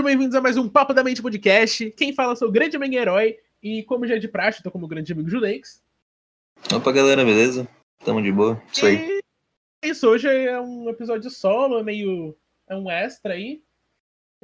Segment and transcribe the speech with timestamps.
[0.00, 1.90] Sejam bem-vindos a mais um Papo da Mente Podcast.
[1.90, 4.86] Quem fala sou o grande amigo herói e, como já é de praxe, tô como
[4.86, 5.82] o grande amigo Judex.
[6.74, 7.68] Opa, galera, beleza?
[8.02, 8.58] Tamo de boa.
[8.72, 9.20] Isso aí.
[9.84, 12.34] E isso, hoje é um episódio solo, é meio.
[12.66, 13.62] É um extra aí.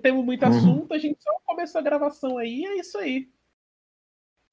[0.03, 0.51] Temos muito Uhum.
[0.59, 3.27] assunto, a gente só começou a gravação aí, é isso aí.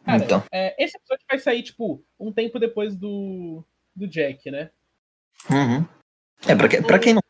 [0.06, 0.42] Cara, Então.
[0.54, 3.62] é, esse episódio vai sair, tipo, um tempo depois do,
[3.94, 4.70] do Jack, né?
[5.52, 5.86] Uhum.
[6.48, 7.22] É, pra, que- pra quem não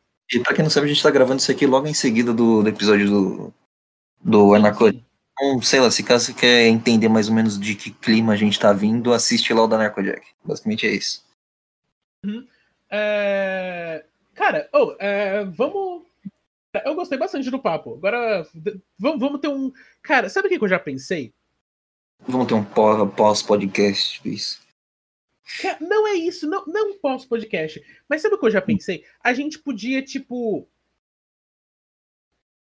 [0.44, 2.70] pra quem não sabe, a gente tá gravando isso aqui logo em seguida do, do
[2.70, 3.54] episódio do,
[4.24, 4.88] do Anarco.
[4.88, 5.04] Enfim,
[5.34, 8.36] Então, sei lá, se caso você quer entender mais ou menos de que clima a
[8.36, 10.26] gente tá vindo, assiste lá o da Narcojack.
[10.44, 11.26] Basicamente é isso.
[12.90, 16.04] é, Cara, oh, é, vamos.
[16.86, 17.96] Eu gostei bastante do papo.
[17.96, 18.48] Agora,
[18.98, 19.72] vamos, vamos ter um.
[20.02, 21.32] Cara, sabe o que eu já pensei?
[22.28, 24.62] Vamos ter um pó- pós-podcast, isso.
[25.80, 27.84] Não é isso, não, não posso podcast.
[28.10, 29.06] Mas sabe o que eu já pensei?
[29.24, 30.68] A gente podia, tipo.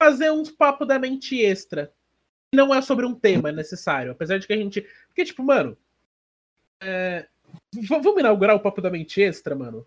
[0.03, 1.93] Fazer uns papo da mente extra.
[2.53, 4.11] Não é sobre um tema necessário.
[4.11, 4.85] Apesar de que a gente.
[5.07, 5.79] Porque, tipo, mano.
[6.83, 7.29] é,
[7.89, 9.87] Vamos inaugurar o papo da mente extra, mano?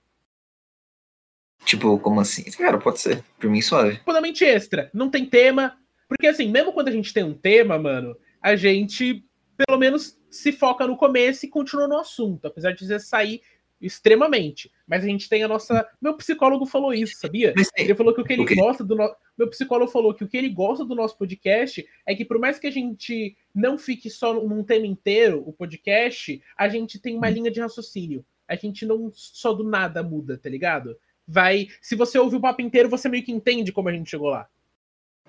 [1.65, 2.49] Tipo, como assim?
[2.51, 3.25] Cara, pode ser.
[3.37, 3.97] Por mim, suave.
[3.97, 4.89] Papo da mente extra.
[4.93, 5.77] Não tem tema.
[6.07, 9.21] Porque, assim, mesmo quando a gente tem um tema, mano, a gente
[9.57, 12.47] pelo menos se foca no começo e continua no assunto.
[12.47, 13.41] Apesar de dizer sair
[13.81, 14.71] extremamente.
[14.87, 15.85] Mas a gente tem a nossa.
[16.01, 17.53] Meu psicólogo falou isso, sabia?
[17.75, 19.15] Ele falou que o que ele gosta do nosso.
[19.37, 22.57] Meu psicólogo falou que o que ele gosta do nosso podcast é que, por mais
[22.57, 27.29] que a gente não fique só num tema inteiro, o podcast, a gente tem uma
[27.29, 28.25] linha de raciocínio.
[28.47, 30.97] A gente não só do nada muda, tá ligado?
[31.27, 31.67] Vai.
[31.81, 34.47] Se você ouve o papo inteiro, você meio que entende como a gente chegou lá.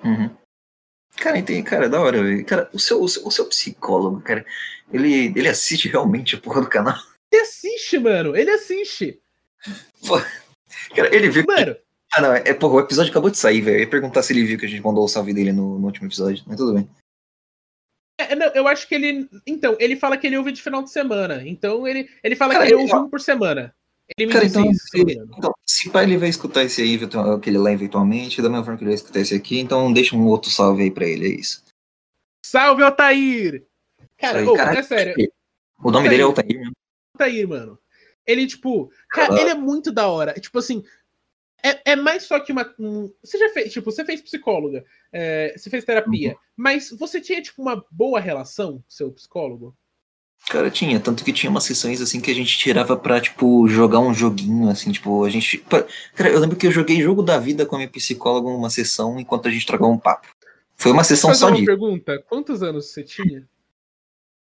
[0.04, 0.30] Uhum.
[1.16, 2.44] Cara, entendi, cara, da hora, velho.
[2.44, 4.44] Cara, o seu, o seu, o seu psicólogo, cara,
[4.92, 6.96] ele, ele assiste realmente a porra do canal.
[7.32, 8.36] Ele assiste, mano.
[8.36, 9.18] Ele assiste.
[10.94, 11.76] Cara, ele viu que Mano,
[12.16, 13.76] Ah, não, é, porra, o episódio acabou de sair, velho.
[13.76, 15.86] Eu ia perguntar se ele viu que a gente mandou o salve dele no, no
[15.86, 16.88] último episódio, mas tudo bem.
[18.18, 19.28] é, não, eu acho que ele.
[19.46, 21.42] Então, ele fala que ele ouve de final de semana.
[21.46, 23.74] Então, ele, ele fala Cara, que ele ouve um por semana.
[24.16, 26.98] Ele me Cara, então, isso, ele- então, se pá, ele vai escutar esse aí,
[27.36, 30.26] aquele lá eventualmente, da mesma forma que ele vai escutar esse aqui, então deixa um
[30.26, 31.64] outro salve aí pra ele, é isso.
[32.44, 33.66] Salve, Altair!
[34.16, 34.78] Cara, aí, ô, caralho.
[34.78, 35.14] é sério.
[35.80, 36.10] O nome Altair.
[36.10, 36.70] dele é Altair, né?
[37.14, 37.78] Altair, mano.
[38.24, 39.40] Ele, tipo, cara, Caralho.
[39.42, 40.34] ele é muito da hora.
[40.34, 40.84] Tipo assim,
[41.70, 42.72] é, é mais só que uma.
[42.78, 46.36] um- você já fez, tipo, você fez psicóloga, é, você fez terapia, Uhum.
[46.56, 49.76] mas você tinha, tipo, uma boa relação com seu psicólogo?
[50.48, 53.98] Cara, tinha, tanto que tinha umas sessões assim que a gente tirava pra, tipo, jogar
[54.00, 55.58] um joguinho, assim, tipo, a gente.
[55.58, 59.18] Cara, eu lembro que eu joguei jogo da vida com a minha psicóloga numa sessão
[59.18, 60.28] enquanto a gente trocava um papo.
[60.76, 61.64] Foi uma sessão só disso.
[61.64, 63.48] pergunta: quantos anos você tinha?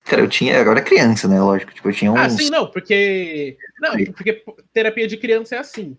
[0.03, 0.59] Cara, eu tinha.
[0.61, 1.41] Agora é criança, né?
[1.41, 1.73] Lógico.
[1.73, 2.19] Tipo, eu tinha uns.
[2.19, 3.57] Ah, sim, não, porque.
[3.79, 4.43] Não, porque
[4.73, 5.97] terapia de criança é assim.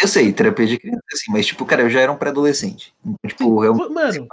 [0.00, 2.92] Eu sei, terapia de criança, assim, mas, tipo, cara, eu já era um pré-adolescente.
[3.04, 3.90] Então, tipo, realmente.
[3.90, 4.28] Mano,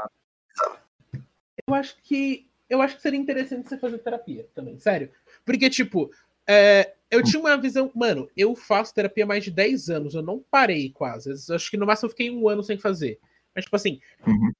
[1.67, 2.47] eu acho que.
[2.69, 5.11] Eu acho que seria interessante você fazer terapia também, sério.
[5.45, 6.09] Porque, tipo,
[6.47, 7.91] é, eu tinha uma visão.
[7.93, 11.29] Mano, eu faço terapia há mais de 10 anos, eu não parei quase.
[11.49, 13.19] Eu Acho que no máximo eu fiquei um ano sem fazer.
[13.53, 14.51] Mas, tipo assim, Uhum.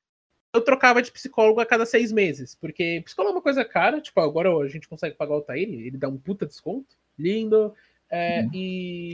[0.54, 2.54] eu trocava de psicólogo a cada seis meses.
[2.54, 5.98] Porque psicólogo é uma coisa cara, tipo, agora a gente consegue pagar o Altair, ele
[5.98, 6.96] dá um puta desconto.
[7.18, 7.74] Lindo.
[8.10, 8.50] É, Uhum.
[8.54, 9.14] E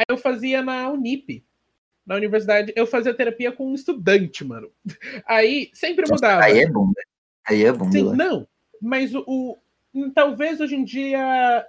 [0.00, 1.44] aí eu fazia na Unip.
[2.06, 4.70] Na universidade, eu fazia terapia com um estudante, mano.
[5.26, 6.42] Aí sempre mudava.
[6.44, 7.02] Aí é bom, né?
[7.46, 8.16] Aí é bom, Sim, né?
[8.16, 8.48] não.
[8.80, 9.58] Mas o, o-
[10.14, 11.18] Talvez hoje em dia.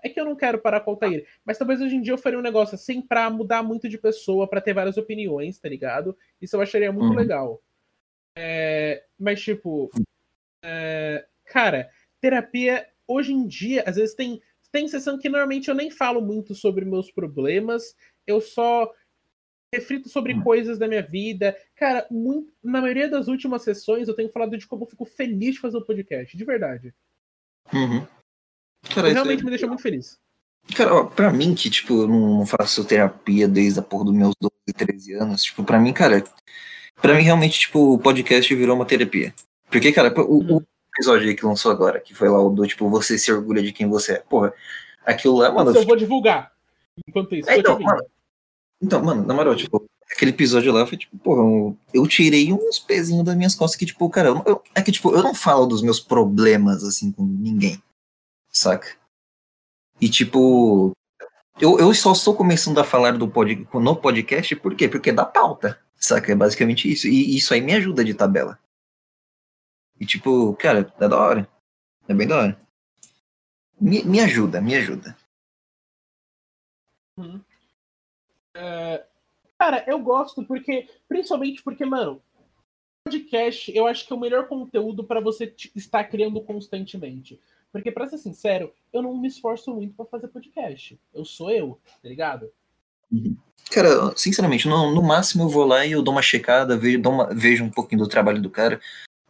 [0.04, 1.28] É que eu não quero parar com o Altair.
[1.44, 4.48] Mas talvez hoje em dia eu faria um negócio assim pra mudar muito de pessoa,
[4.48, 6.16] pra ter várias opiniões, tá ligado?
[6.40, 7.16] Isso eu acharia muito Uhum.
[7.16, 7.62] legal.
[8.38, 9.90] É, mas, tipo.
[10.64, 11.90] é, cara,
[12.20, 14.42] terapia, hoje em dia, às vezes tem.
[14.72, 17.94] Tem sessão que normalmente eu nem falo muito sobre meus problemas.
[18.32, 18.92] Eu só
[19.74, 20.42] reflito sobre Hum.
[20.42, 21.58] coisas da minha vida.
[21.76, 25.56] Cara, muito- na maioria das últimas sessões eu tenho falado de como eu fico feliz
[25.56, 26.94] de fazer o podcast, de verdade.
[27.74, 28.06] Uhum.
[28.94, 30.20] Cara, isso Realmente é- me deixa muito feliz.
[30.76, 34.34] Cara, ó, pra mim, que, tipo, eu não faço terapia desde a porra dos meus
[34.40, 36.24] 12, 13 anos, tipo, pra mim, cara,
[37.02, 39.34] pra mim, realmente, tipo, o podcast virou uma terapia.
[39.72, 40.58] Porque, cara, o, Uhum.
[40.58, 40.64] o
[40.96, 43.72] episódio aí que lançou agora, que foi lá o do, tipo, você se orgulha de
[43.72, 44.54] quem você é, porra,
[45.06, 46.54] aquilo lá, mano, Isso eu vou divulgar.
[47.08, 48.04] Enquanto isso, É, então, mano,
[48.82, 52.80] então, mano, na moral, tipo, aquele episódio lá foi tipo, porra, eu, eu tirei uns
[52.80, 55.66] pezinhos das minhas costas que, tipo, cara, eu, eu- é que, tipo, eu não falo
[55.66, 57.82] dos meus problemas, assim, com ninguém,
[58.50, 58.98] saca?
[60.00, 60.92] E, tipo,
[61.60, 64.88] eu, eu só estou começando a falar do pod, no podcast, por quê?
[64.90, 66.32] Porque dá pauta, saca?
[66.32, 67.08] É basicamente isso.
[67.08, 68.58] E isso aí me ajuda de tabela.
[70.00, 71.48] E, tipo, cara, é da hora.
[72.08, 72.60] É bem da hora.
[73.80, 75.16] Me, me ajuda, me ajuda.
[77.18, 77.40] Uhum.
[78.56, 79.04] É,
[79.58, 80.88] Cara, eu gosto porque.
[81.08, 82.22] Principalmente porque, mano.
[83.06, 87.40] podcast, eu acho que é o melhor conteúdo para você estar criando constantemente.
[87.72, 91.00] Porque, pra ser sincero, eu não me esforço muito pra fazer podcast.
[91.14, 92.52] Eu sou eu, tá ligado?
[93.72, 97.14] Cara, sinceramente, no, no máximo eu vou lá e eu dou uma checada, vejo, dou
[97.14, 98.82] uma- vejo um pouquinho do trabalho do cara.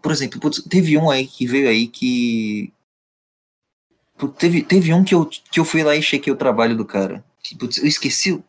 [0.02, 2.74] Por exemplo, putz, teve um aí que veio aí que.
[4.18, 6.86] Putz, Teve, teve um que eu, que eu fui lá e chequei o trabalho do
[6.86, 7.24] cara.
[7.44, 8.44] Que, putz, eu esqueci.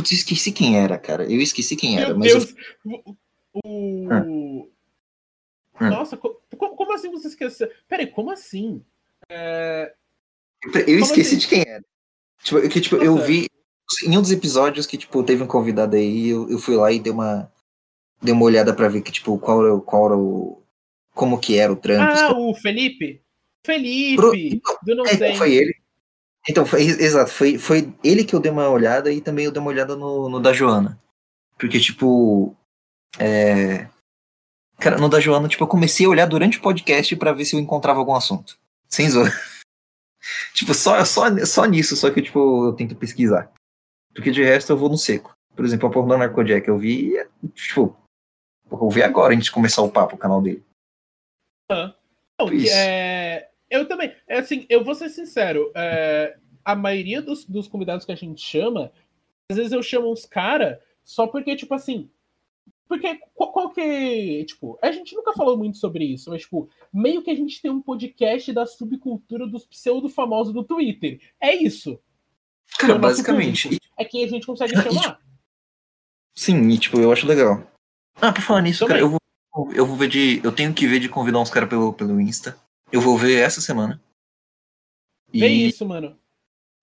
[0.00, 1.24] Putz, eu esqueci quem era, cara.
[1.24, 2.54] Eu esqueci quem era, Meu mas eu- Deus!
[2.84, 3.14] O.
[3.64, 4.70] o-
[5.74, 5.88] Ah.
[5.90, 7.70] Nossa, co- co- como assim você esqueceu?
[7.88, 8.82] Peraí, como assim?
[9.30, 9.94] É,
[10.86, 11.38] eu, esqueci assim?
[11.38, 11.82] de quem era.
[12.42, 13.46] Tipo, que, tipo, eu vi
[14.06, 16.98] em um dos episódios que, tipo, teve um convidado aí, eu, eu fui lá e
[17.00, 17.50] dei uma.
[18.22, 20.62] Dei uma olhada pra ver que, tipo, qual era, o- qual era o.
[21.14, 22.02] Como que era o trampo.
[22.12, 23.22] Ah, o Felipe?
[23.64, 24.60] Felipe!
[24.60, 25.34] Pro- Do não É, sei.
[25.34, 25.74] foi ele.
[26.50, 29.60] Então, foi, exato, foi, foi ele que eu dei uma olhada e também eu dei
[29.60, 31.00] uma olhada no, no da Joana.
[31.56, 32.56] Porque, tipo.
[33.16, 33.88] É...
[34.80, 37.54] Cara, no da Joana, tipo, eu comecei a olhar durante o podcast pra ver se
[37.54, 38.58] eu encontrava algum assunto.
[38.88, 39.30] Sem zoar.
[40.52, 43.52] tipo, só, só, só nisso, só que, tipo, eu tento pesquisar.
[44.12, 45.32] Porque de resto eu vou no seco.
[45.54, 47.96] Por exemplo, a porra do Narcojack eu vi, e, tipo,
[48.68, 50.64] eu vi agora antes de começar o papo, o canal dele.
[51.70, 52.74] Não, que Isso.
[52.74, 53.19] é,
[53.70, 54.12] eu também.
[54.26, 55.70] É assim, eu vou ser sincero.
[55.74, 58.92] é, a maioria dos, dos convidados que a gente chama,
[59.50, 62.10] às vezes eu chamo uns cara só porque, tipo assim.
[62.88, 64.44] Porque qual, qual que.
[64.44, 67.70] Tipo, a gente nunca falou muito sobre isso, mas, tipo, meio que a gente tem
[67.70, 71.20] um podcast da subcultura dos pseudo-famosos do Twitter.
[71.40, 71.98] É isso.
[72.78, 73.64] Cara, é basicamente.
[73.64, 73.86] público.
[73.96, 75.20] É quem a gente consegue E, chamar.
[76.36, 77.64] Sim, e tipo, eu acho legal.
[78.20, 79.02] Ah, por falar nisso, Também.
[79.02, 79.18] cara, eu
[79.54, 80.40] vou, eu vou ver de.
[80.42, 82.58] Eu tenho que ver de convidar uns caras pelo, pelo Insta.
[82.92, 84.00] Eu vou ver essa semana.
[85.32, 86.18] E, É isso, mano.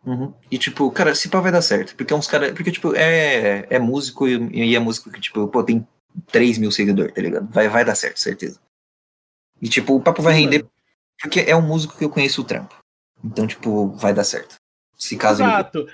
[0.05, 0.33] Uhum.
[0.49, 1.95] E tipo, cara, se pá vai dar certo.
[1.95, 2.53] Porque é uns caras.
[2.53, 5.85] Porque, tipo, é, é músico e, e é músico que, tipo, pô, tem
[6.31, 7.47] 3 mil seguidores, tá ligado?
[7.51, 8.59] Vai, vai dar certo, certeza.
[9.61, 10.71] E tipo, o papo vai render mano.
[11.19, 12.75] porque é um músico que eu conheço o trampo.
[13.23, 14.55] Então, tipo, vai dar certo.
[14.97, 15.49] Se caso ele.
[15.49, 15.87] Exato.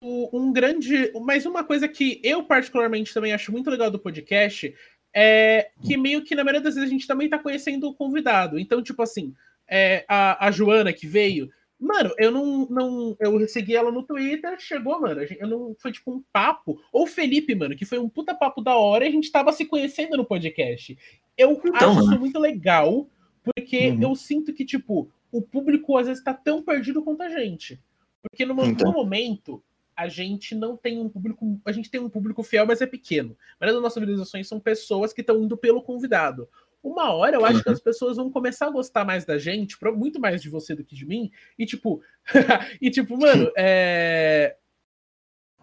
[0.00, 1.12] O- Um grande.
[1.20, 4.74] Mas uma coisa que eu, particularmente, também acho muito legal do podcast
[5.14, 8.58] é que meio que na maioria das vezes a gente também tá conhecendo o convidado.
[8.58, 9.34] Então, tipo assim,
[9.68, 11.50] é, a, a Joana que veio.
[11.78, 13.16] Mano, eu não, não.
[13.18, 15.20] Eu segui ela no Twitter, chegou, mano.
[15.22, 15.74] Eu não.
[15.80, 16.80] Foi tipo um papo.
[16.92, 19.52] Ou o Felipe, mano, que foi um puta papo da hora e a gente tava
[19.52, 20.96] se conhecendo no podcast.
[21.36, 22.10] Eu Então, acho mano.
[22.12, 23.08] isso muito legal,
[23.42, 24.02] porque Uhum.
[24.02, 27.80] eu sinto que, tipo, o público às vezes tá tão perdido quanto a gente.
[28.22, 28.92] Porque no, Então.
[28.92, 29.60] no momento,
[29.96, 31.60] a gente não tem um público.
[31.64, 33.36] A gente tem um público fiel, mas é pequeno.
[33.52, 36.48] A maioria das nossas visualizações são pessoas que estão indo pelo convidado.
[36.82, 37.74] Uma hora eu acho que Uhum.
[37.74, 40.96] as pessoas vão começar a gostar mais da gente, muito mais de você do que
[40.96, 41.30] de mim.
[41.58, 42.02] E tipo,
[42.80, 44.56] e tipo, mano, é.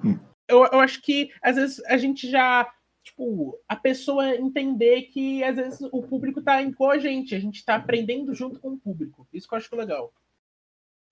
[0.04, 0.18] Hum.
[0.48, 2.72] Eu, eu acho que às vezes a gente já.
[3.04, 7.66] Tipo, a pessoa entender que às vezes o público tá igual a gente, a gente
[7.66, 9.28] tá aprendendo junto com o público.
[9.34, 10.14] Isso que eu acho legal.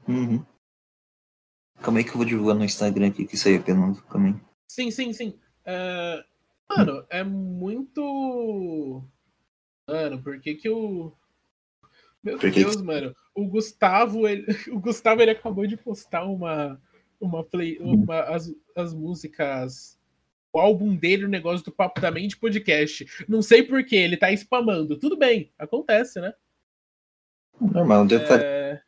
[0.07, 0.45] Uhum.
[1.81, 4.03] Calma aí que eu vou divulgar no Instagram aqui, que isso aí é penoso.
[4.05, 4.35] Calma aí.
[4.67, 5.39] Sim, sim, sim.
[5.65, 6.23] É,
[6.69, 9.03] Mano, é muito.
[9.87, 11.13] Mano, por que que o.
[12.21, 13.15] Meu que Deus, mano.
[13.33, 14.45] O Gustavo, ele...
[14.71, 16.81] o Gustavo, ele acabou de postar uma.
[17.19, 17.77] Uma play.
[17.79, 19.97] Uma, as, as músicas.
[20.53, 23.05] O álbum dele, o negócio do Papo da Mente podcast.
[23.27, 24.97] Não sei por que, ele tá spamando.
[24.97, 26.33] Tudo bem, acontece, né?
[27.59, 28.83] Normal, deve estar.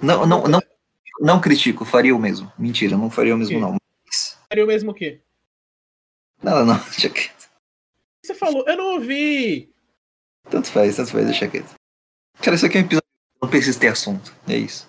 [0.00, 0.60] Não, não, não,
[1.20, 2.52] não critico, faria o mesmo.
[2.58, 3.76] Mentira, não faria o mesmo, não.
[4.06, 5.20] Mas- Seria o mesmo o quê?
[6.42, 7.48] Não, não, deixa quieto.
[8.24, 9.72] Você falou, eu não ouvi!
[10.50, 11.74] Tanto faz, tanto faz, deixa quieto.
[12.40, 13.08] Cara, isso aqui é um episódio
[13.42, 14.34] não precisa ter assunto.
[14.46, 14.88] É isso.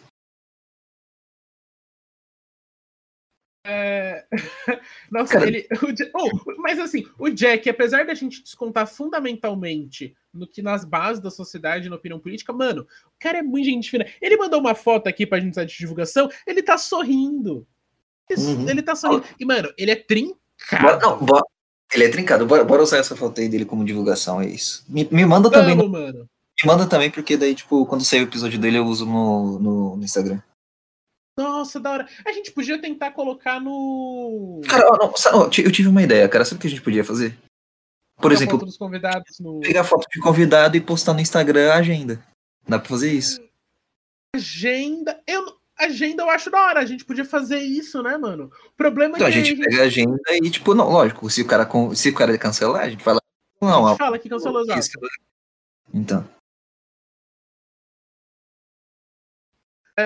[3.63, 4.25] É...
[5.12, 5.68] Nossa, Cara- ele.
[6.16, 6.30] Oh,
[6.62, 11.88] mas assim, o Jack, apesar da gente descontar fundamentalmente no que nas bases da sociedade
[11.88, 14.06] e na opinião política, mano, o cara é muito gente fina.
[14.22, 17.68] Ele mandou uma foto aqui pra gente usar de divulgação, ele tá sorrindo.
[18.30, 18.70] Isso, Uhum.
[18.70, 19.24] Ele tá sorrindo.
[19.39, 21.00] E, mano, ele é Bora, trincado.
[21.01, 21.44] não, bora,
[21.94, 22.46] ele é trincado.
[22.46, 24.86] Bora, bora usar essa foto aí dele como divulgação, é isso.
[24.88, 26.30] Me, me manda também, Vamos, mano.
[26.62, 29.98] me manda também, porque daí, tipo, quando sair o episódio dele, eu uso no, no,
[29.98, 30.39] no Instagram.
[31.39, 32.08] Nossa, da hora.
[32.25, 34.60] A gente podia tentar colocar no.
[34.67, 36.43] Cara, ó, não, ó, eu tive uma ideia, cara.
[36.43, 37.38] Sabe o que a gente podia fazer?
[38.17, 39.62] Por a exemplo, foto no.
[39.62, 42.22] pegar foto de convidado e postar no Instagram a agenda.
[42.67, 43.41] Dá pra fazer isso?
[44.36, 45.22] Agenda.
[45.25, 45.58] Eu...
[45.79, 46.81] Agenda eu acho da hora.
[46.81, 48.51] A gente podia fazer isso, né, mano?
[48.67, 51.41] O problema Então é a que gente pega a agenda e, tipo, não, lógico, se
[51.41, 51.65] o cara,
[51.96, 53.22] se o cara cancelar, a gente fala.
[53.62, 54.91] Não, a gente fala que cancelou isso-
[55.93, 56.27] Então.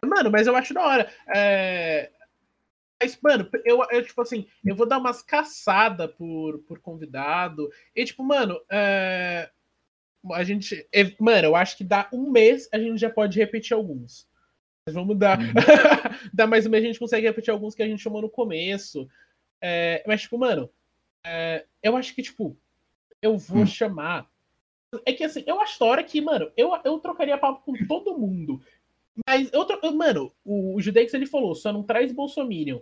[0.05, 1.12] Mano, mas eu acho da hora.
[1.33, 2.12] É...
[3.01, 7.69] Mas, mano, eu, eu, tipo assim, eu vou dar umas caçadas por, por convidado.
[7.95, 9.50] E, tipo, mano, é...
[10.31, 10.88] a gente.
[10.93, 14.27] É, mano, eu acho que dá um mês a gente já pode repetir alguns.
[14.85, 15.39] Mas vamos dar.
[15.39, 15.53] Uhum.
[16.33, 19.09] dá mais um mês a gente consegue repetir alguns que a gente chamou no começo.
[19.62, 20.03] É...
[20.07, 20.69] Mas, tipo, mano,
[21.25, 21.65] é...
[21.81, 22.57] eu acho que, tipo,
[23.21, 23.65] eu vou uhum.
[23.65, 24.29] chamar.
[25.05, 28.17] É que assim, eu acho da hora que, mano, eu, eu trocaria papo com todo
[28.17, 28.62] mundo.
[29.27, 32.79] Mas, outro, mano, o, o Judex ele falou, só não traz Bolsominion.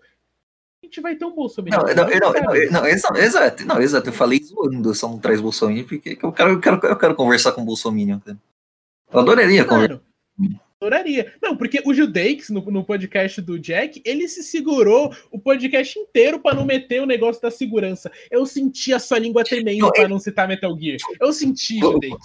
[0.81, 1.77] A gente vai ter um Bolsominion.
[1.77, 2.85] Não, não, não, não, não,
[3.17, 6.87] exato, não, exato, eu falei zoando, só não traz Bolsominion, porque eu quero, eu quero,
[6.87, 8.19] eu quero conversar com o Bolsominion.
[9.11, 10.01] Eu adoraria conversar.
[10.81, 11.35] Adoraria.
[11.39, 16.39] Não, porque o Judeix, no, no podcast do Jack, ele se segurou o podcast inteiro
[16.39, 18.11] para não meter o negócio da segurança.
[18.31, 20.97] Eu senti a sua língua tremendo para não citar Metal Gear.
[21.19, 22.15] Eu senti, Judeix.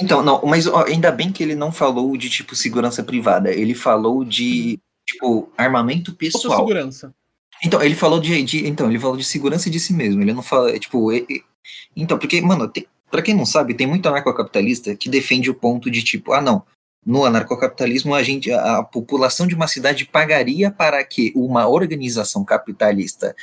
[0.00, 3.52] Então, não, mas ainda bem que ele não falou de, tipo, segurança privada.
[3.52, 6.60] Ele falou de, tipo, armamento pessoal.
[6.60, 7.14] segurança.
[7.62, 10.22] Então, ele falou de, de, Então, ele falou de segurança de si mesmo.
[10.22, 11.12] Ele não fala, tipo.
[11.12, 11.44] Ele,
[11.94, 15.90] então, porque, mano, tem, pra quem não sabe, tem muito anarcocapitalista que defende o ponto
[15.90, 16.64] de, tipo, ah, não
[17.04, 23.34] no anarcocapitalismo, a, gente, a população de uma cidade pagaria para que uma organização capitalista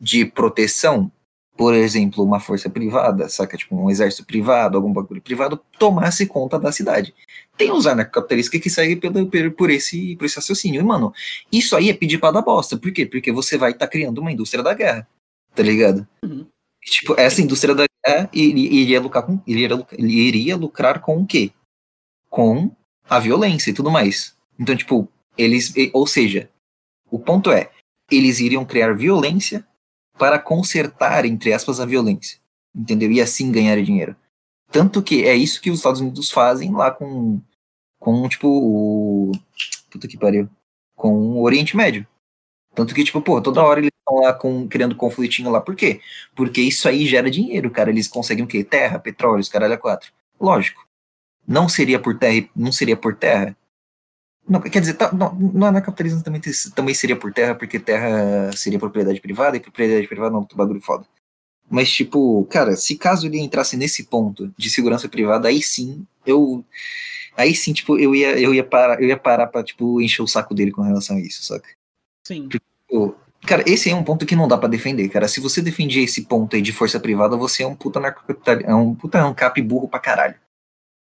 [0.00, 1.10] de proteção,
[1.56, 3.56] por exemplo, uma força privada, saca?
[3.56, 7.14] Tipo, um exército privado, algum bagulho privado, tomasse conta da cidade.
[7.56, 10.80] Tem os anarcocapitalistas que seguem pelo, por, esse, por esse raciocínio.
[10.80, 11.12] E, mano,
[11.52, 12.76] isso aí é pedir para dar bosta.
[12.76, 13.06] Por quê?
[13.06, 15.06] Porque você vai estar tá criando uma indústria da guerra,
[15.54, 16.06] tá ligado?
[16.24, 16.44] Uhum.
[16.82, 21.52] Tipo, essa indústria da guerra iria, iria, lucrar com, iria, iria lucrar com o quê?
[22.28, 22.74] Com
[23.08, 24.36] a violência e tudo mais.
[24.58, 25.08] Então, tipo,
[25.38, 25.72] eles.
[25.92, 26.50] Ou seja,
[27.10, 27.70] o ponto é,
[28.10, 29.64] eles iriam criar violência
[30.18, 32.38] para consertar, entre aspas, a violência.
[32.74, 33.10] Entendeu?
[33.10, 34.16] E assim ganhar dinheiro.
[34.70, 37.40] Tanto que é isso que os Estados Unidos fazem lá com.
[37.98, 39.32] Com, tipo, o.
[39.90, 40.48] Puta que pariu.
[40.96, 42.06] Com o Oriente Médio.
[42.74, 45.60] Tanto que, tipo, pô, toda hora eles estão lá com, criando conflitinho lá.
[45.60, 46.00] Por quê?
[46.34, 47.90] Porque isso aí gera dinheiro, cara.
[47.90, 48.64] Eles conseguem o quê?
[48.64, 50.12] Terra, petróleo, os caralho a quatro.
[50.40, 50.84] Lógico
[51.46, 53.56] não seria por terra, não seria por terra.
[54.46, 56.40] Não, quer dizer, tá, não, no anarcapitalismo também,
[56.74, 60.56] também seria por terra, porque terra seria propriedade privada, e propriedade privada não é um
[60.56, 61.06] bagulho foda.
[61.70, 66.62] Mas, tipo, cara, se caso ele entrasse nesse ponto de segurança privada, aí sim, eu.
[67.36, 70.26] Aí sim, tipo, eu ia, eu ia parar, eu ia parar pra, tipo, encher o
[70.26, 71.68] saco dele com relação a isso, saca?
[72.22, 72.48] Sim.
[72.48, 75.26] Tipo, cara, esse é um ponto que não dá para defender, cara.
[75.26, 78.70] Se você defender esse ponto aí de força privada, você é um puta narcocapitalista.
[78.70, 80.36] É um puta é um cap burro pra caralho.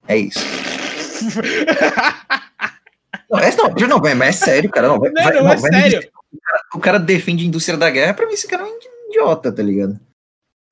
[0.07, 0.41] É isso.
[3.33, 4.89] não, é, não, não, mas é sério, cara.
[4.89, 6.11] Não, vai, não, vai, não, é sério.
[6.33, 8.79] o, cara, o cara defende a indústria da guerra, pra mim esse cara é um
[9.09, 9.99] idiota, tá ligado?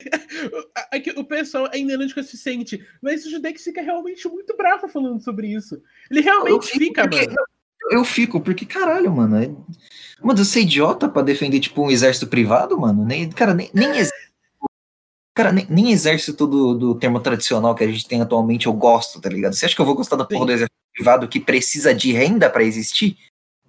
[0.93, 4.89] É que o pessoal ainda não é consciente, mas o Judex fica realmente muito bravo
[4.89, 5.81] falando sobre isso.
[6.11, 7.37] Ele realmente fica, porque, mano.
[7.91, 9.37] Eu fico, porque caralho, mano.
[9.37, 9.49] É...
[10.23, 13.05] Mano, você é idiota pra defender, tipo, um exército privado, mano?
[13.05, 14.31] Nem, cara, nem, nem exército
[15.35, 19.21] Cara, nem, nem exército do, do termo tradicional que a gente tem atualmente eu gosto,
[19.21, 19.55] tá ligado?
[19.55, 22.51] Você acha que eu vou gostar da porra do exército privado que precisa de renda
[22.51, 23.17] para existir?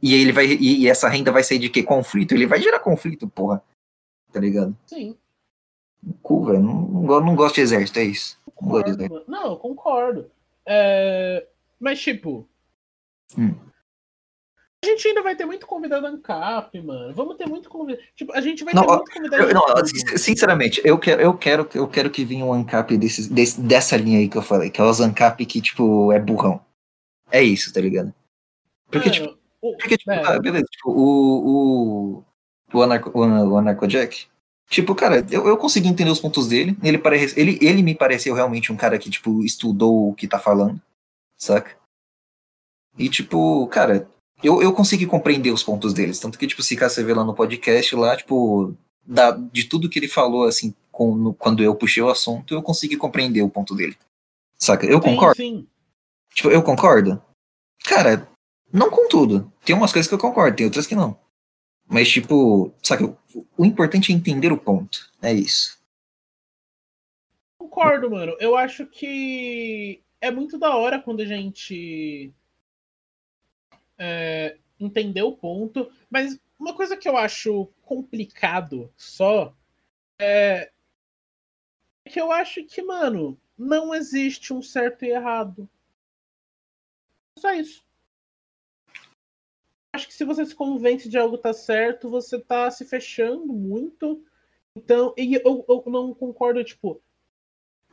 [0.01, 0.45] E ele vai.
[0.47, 1.81] E, essa renda vai sair de quê?
[1.81, 2.33] Conflito?
[2.33, 3.63] Ele vai gerar conflito, porra.
[4.33, 4.75] Tá ligado?
[4.85, 5.15] Sim.
[6.21, 6.61] Cool, velho.
[6.61, 8.38] Não, não, não, gosto de exército, é isso.
[8.55, 10.29] Concordo, não, eu concordo.
[10.65, 11.45] É...
[11.79, 12.47] Mas, tipo.
[13.38, 13.55] Hum.
[14.83, 17.13] A gente ainda vai ter muito convidado ANCAP, mano.
[17.13, 18.03] Vamos ter muito convidado.
[18.15, 19.43] Tipo, a gente vai não, ter muito convidado.
[19.43, 19.85] Eu, não,
[20.17, 24.17] sinceramente, eu quero, eu quero, eu quero que venha um ANCAP desse, desse, dessa linha
[24.17, 26.59] aí que eu falei, que é os ANCAP que, tipo, é burrão.
[27.31, 28.13] É isso, tá ligado?
[28.89, 32.23] Porque, mano, tipo, o, porque, tipo, ah, beleza, tipo, o, o,
[32.73, 34.27] o, anarco, o, o Anarco Jack,
[34.71, 36.77] Tipo, cara, eu, eu consegui entender os pontos dele.
[36.81, 40.39] Ele, parece, ele, ele me pareceu realmente um cara que, tipo, estudou o que tá
[40.39, 40.81] falando,
[41.38, 41.75] saca?
[42.97, 44.09] E, tipo, cara,
[44.41, 46.19] eu, eu consegui compreender os pontos deles.
[46.21, 48.73] Tanto que, tipo, se você vê lá no podcast, lá, tipo,
[49.05, 52.63] da, de tudo que ele falou, assim, com, no, quando eu puxei o assunto, eu
[52.63, 53.97] consegui compreender o ponto dele.
[54.57, 54.85] Saca?
[54.85, 55.35] Eu concordo.
[55.35, 55.67] Sim,
[56.33, 57.21] Tipo, eu concordo.
[57.83, 58.27] Cara,
[58.71, 59.51] não com tudo.
[59.65, 61.19] Tem umas coisas que eu concordo, tem outras que não.
[61.88, 62.73] Mas, tipo?
[63.35, 65.11] O, o importante é entender o ponto.
[65.21, 65.79] É isso.
[67.57, 68.35] Concordo, mano.
[68.39, 72.33] Eu acho que é muito da hora quando a gente
[73.97, 79.53] é, entender o ponto, mas uma coisa que eu acho complicado só
[80.19, 80.71] é,
[82.05, 85.69] é que eu acho que, mano, não existe um certo e errado.
[87.41, 87.83] Só isso.
[89.93, 94.24] Acho que se você se convence de algo tá certo, você tá se fechando muito.
[94.75, 97.01] Então, e eu, eu não concordo, tipo,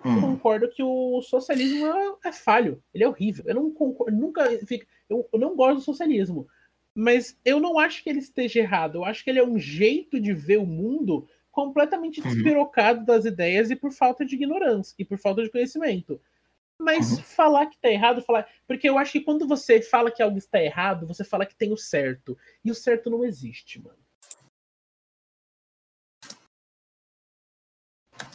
[0.05, 0.15] Hum.
[0.15, 3.45] Eu concordo que o socialismo é, é, falho, ele é horrível.
[3.47, 4.49] Eu não concordo, nunca
[5.09, 6.47] eu, eu, não gosto do socialismo.
[6.95, 8.97] Mas eu não acho que ele esteja errado.
[8.97, 12.29] Eu acho que ele é um jeito de ver o mundo completamente Uhum.
[12.29, 16.21] despirocado das ideias e por falta de ignorância e por falta de conhecimento.
[16.81, 17.23] Mas Uhum.
[17.23, 18.49] falar que tá errado, falar.
[18.67, 21.73] Porque eu acho que quando você fala que algo está errado, você fala que tem
[21.73, 22.39] o certo.
[22.65, 23.99] E o certo não existe, mano.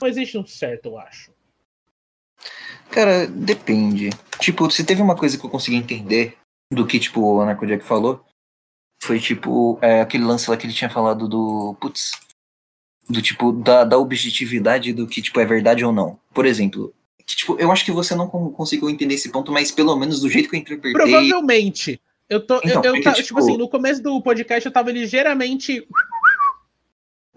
[0.01, 1.33] Não existe um certo, eu acho.
[2.91, 4.09] Cara, depende.
[4.39, 6.37] Tipo, se teve uma coisa que eu consegui entender
[6.71, 8.25] do que, tipo, o Anarco Jack falou,
[9.01, 11.75] foi, tipo, é, aquele lance lá que ele tinha falado do.
[11.79, 12.11] Putz.
[13.09, 16.19] Do tipo, da, da objetividade do que, tipo, é verdade ou não.
[16.33, 16.93] Por exemplo,
[17.35, 20.29] tipo, eu acho que você não con- conseguiu entender esse ponto, mas pelo menos do
[20.29, 20.91] jeito que eu interpretei.
[20.93, 22.01] Provavelmente.
[22.29, 22.57] Eu tô.
[22.57, 25.85] Então, eu, eu porque, ta- tipo- tipo assim, no começo do podcast eu tava ligeiramente.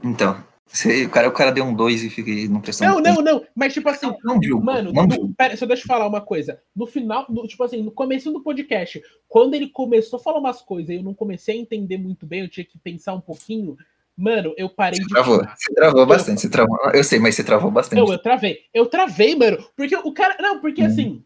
[0.02, 0.42] Então.
[0.68, 3.46] Você, o, cara, o cara deu um 2 e fica não prestando Não, não, não.
[3.54, 5.32] Mas, tipo assim, Não, não julgo, Mano, não julgo.
[5.38, 6.60] pera, só deixa eu falar uma coisa.
[6.74, 10.60] No final, no- tipo assim, no começo do podcast, quando ele começou a falar umas
[10.60, 13.76] coisas e eu não comecei a entender muito bem, eu tinha que pensar um pouquinho,
[14.16, 16.78] mano, eu parei Você de travou, você travou bastante, você travou.
[16.94, 17.98] Eu sei, mas você travou bastante.
[18.00, 18.60] Não, eu travei.
[18.72, 19.58] Eu travei, mano.
[19.76, 20.36] Porque o cara.
[20.40, 20.86] Não, porque Hum.
[20.86, 21.24] assim.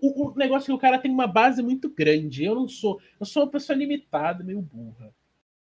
[0.00, 2.44] O, o negócio é que o cara tem uma base muito grande.
[2.44, 3.00] Eu não sou.
[3.18, 5.12] Eu sou uma pessoa limitada, meio burra.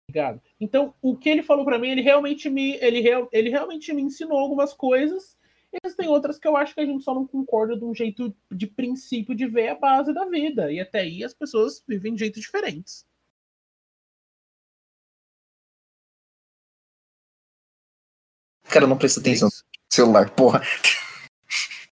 [0.10, 0.42] Ligado?
[0.60, 2.76] Então, o que ele falou pra mim, ele realmente me.
[2.82, 5.38] Ele, real- ele realmente me ensinou algumas coisas.
[5.72, 8.36] E existem outras que eu acho que a gente só não concorda de um jeito
[8.52, 10.70] de princípio de ver a base da vida.
[10.72, 13.06] E até aí as pessoas vivem de jeitos diferentes.
[18.72, 20.62] Cara, não presta atenção É no celular, porra.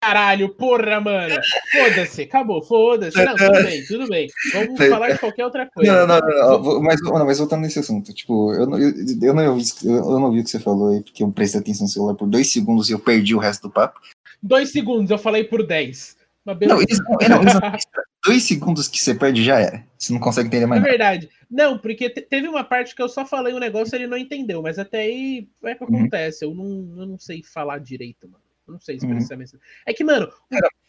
[0.00, 1.34] Caralho, porra, mano.
[1.72, 3.22] Foda-se, acabou, foda-se.
[3.22, 4.28] Não, tudo bem, tudo bem.
[4.52, 5.92] Vamos falar de qualquer outra coisa.
[5.92, 9.34] Não, não, não, não, Mas, não, mas voltando nesse assunto, tipo, eu não, eu, eu
[9.34, 11.90] não ouvi, eu não ouvi o que você falou aí, porque eu prestei atenção no
[11.90, 14.00] celular por dois segundos e eu perdi o resto do papo.
[14.40, 16.16] Dois segundos, eu falei por 10.
[16.44, 17.88] Mas Não, isso, não, isso,
[18.24, 19.84] dois segundos que você perde já era.
[19.96, 20.90] Você não consegue entender É mais nada.
[20.90, 21.30] verdade.
[21.50, 24.18] Não, porque te- teve uma parte que eu só falei um negócio e ele não
[24.18, 25.96] entendeu, mas até aí é que Uhum.
[26.00, 26.44] acontece.
[26.44, 26.66] Eu não,
[27.00, 28.42] eu não sei falar direito, mano.
[28.66, 29.08] Eu não sei Uhum.
[29.16, 29.48] expressar minha...
[29.86, 30.30] É que, mano,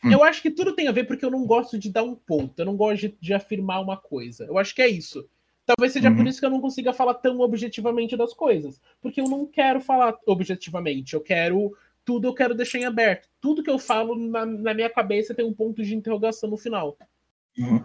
[0.03, 0.11] hum.
[0.11, 2.59] eu acho que tudo tem a ver porque eu não gosto de dar um ponto.
[2.59, 4.43] Eu não gosto de, de afirmar uma coisa.
[4.45, 5.25] Eu acho que é isso.
[5.65, 6.27] Talvez seja por Uhum.
[6.27, 8.81] isso que eu não consiga falar tão objetivamente das coisas.
[9.01, 11.13] Porque eu não quero falar objetivamente.
[11.13, 11.73] Eu quero.
[12.03, 13.29] Tudo eu quero deixar em aberto.
[13.39, 16.97] Tudo que eu falo na, na minha cabeça tem um ponto de interrogação no final.
[17.57, 17.83] Uhum.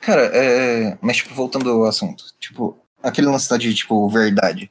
[0.00, 4.70] Cara, é, mas tipo, voltando ao assunto, tipo, aquele lance de, tipo, verdade.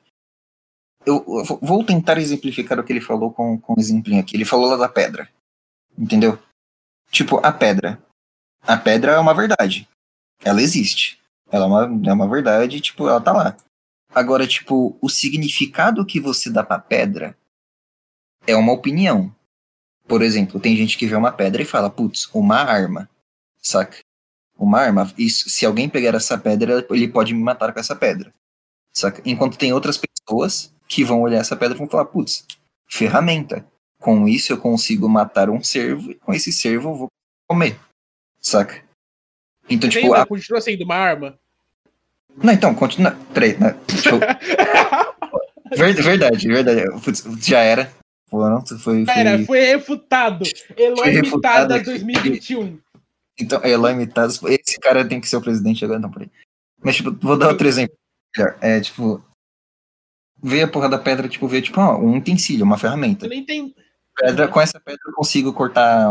[1.05, 4.35] Eu, eu vou- tentar exemplificar o que ele falou com, com um exemplinho aqui.
[4.35, 5.29] Ele falou lá da pedra.
[5.97, 6.37] Entendeu?
[7.11, 8.01] Tipo, a pedra.
[8.61, 9.87] A pedra é uma verdade.
[10.43, 11.19] Ela existe.
[11.51, 13.57] Ela é uma, é uma verdade, tipo, ela tá lá.
[14.13, 17.37] Agora, tipo, o significado que você dá pra pedra
[18.45, 19.33] é uma opinião.
[20.07, 23.09] Por exemplo, tem gente que vê uma pedra e fala, putz, uma arma.
[23.61, 23.99] Saca?
[24.59, 25.11] Uma arma.
[25.17, 28.33] Isso, se alguém pegar essa pedra, ele pode me matar com essa pedra.
[28.93, 29.21] Saca?
[29.25, 32.45] Enquanto tem outras pessoas que vão olhar essa pedra e vão falar, putz,
[32.85, 33.65] ferramenta.
[33.99, 37.07] Com isso eu consigo matar um cervo e com esse cervo eu vou
[37.47, 37.79] comer.
[38.41, 38.83] Saca?
[39.69, 40.25] Então, tipo, a...
[40.25, 41.39] continua sendo uma arma.
[42.35, 43.17] Não, então, continua.
[43.33, 43.77] Peraí, né?
[43.87, 44.19] Tipo,
[45.75, 47.01] ver- verdade, verdade.
[47.01, 47.91] Putz, já era.
[48.29, 50.45] Foram, foi, foi, Pera, foi refutado.
[50.77, 51.73] Eloy Foi refutado.
[51.73, 52.79] Mitada 2021.
[53.39, 56.29] Então, Eloy Mitadas, esse cara tem que ser o presidente agora, não, peraí.
[56.83, 57.95] Mas, tipo, vou dar outro exemplo.
[58.61, 59.23] É, tipo,
[60.41, 63.25] ver a porra da pedra, tipo, ver, tipo, ó, um utensílio, uma ferramenta.
[63.25, 63.73] Eu nem tenho.
[64.17, 66.05] Pedra, com essa pedra eu consigo cortar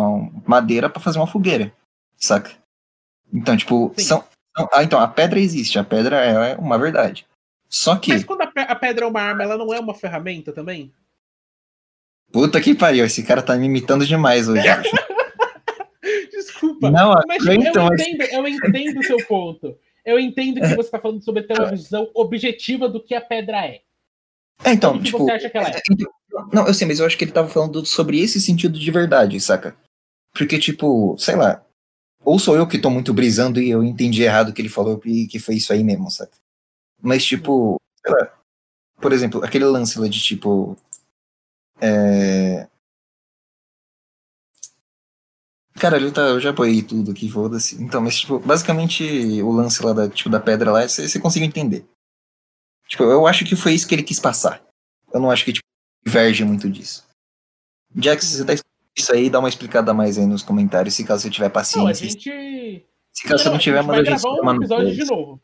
[0.47, 1.73] madeira pra fazer uma fogueira,
[2.17, 2.51] saca?
[3.33, 4.05] Então, tipo, Sim.
[4.05, 4.25] são,
[4.73, 7.27] Ah, então, a pedra existe, a pedra é uma verdade.
[7.69, 9.95] Só que, Mas quando a pe- a pedra é uma arma, ela não é uma
[9.95, 10.93] ferramenta também?
[12.33, 14.67] puta que pariu, esse cara tá me imitando demais hoje.
[14.69, 14.91] acho.
[16.81, 16.91] Desculpa.
[16.91, 19.77] Não, Mas então, eu mas- entendo, eu entendo o seu ponto.
[20.05, 23.67] Eu entendo que você tá falando sobre ter uma visão objetiva do que a pedra
[23.67, 23.83] é.
[24.65, 25.19] É, então, o que tipo.
[25.19, 25.81] você acha que ela é?
[26.53, 29.39] Não, eu sei, mas eu acho que ele tava falando sobre esse sentido de verdade,
[29.41, 29.77] saca?
[30.33, 31.63] Porque, tipo, sei lá.
[32.25, 35.01] Ou sou eu que tô muito brisando e eu entendi errado o que ele falou
[35.05, 36.37] e que foi isso aí mesmo, saca?
[37.01, 38.33] Mas, tipo, sei lá.
[39.01, 40.77] Por exemplo, aquele lance lá de tipo.
[41.81, 42.67] É.
[45.79, 47.83] Cara, ele tá, eu já apoiei tudo aqui, foda-se.
[47.83, 51.47] Então, mas, tipo, basicamente o lance lá da, tipo, da pedra lá, você você consegue
[51.47, 51.87] entender.
[52.89, 54.63] Tipo, eu acho que foi isso que ele quis passar.
[55.13, 55.67] Eu não acho que, tipo,
[56.05, 57.07] diverge muito disso.
[57.95, 58.55] Jax, se você tá
[58.97, 61.55] isso aí, dá uma explicada mais aí nos comentários, se caso você tiver Não, a
[61.55, 62.09] paciência.
[62.09, 62.87] gente.
[63.13, 65.05] Se caso você Não, tiver, gente vai manda a gente gravar tomar um episódio de
[65.05, 65.41] novo.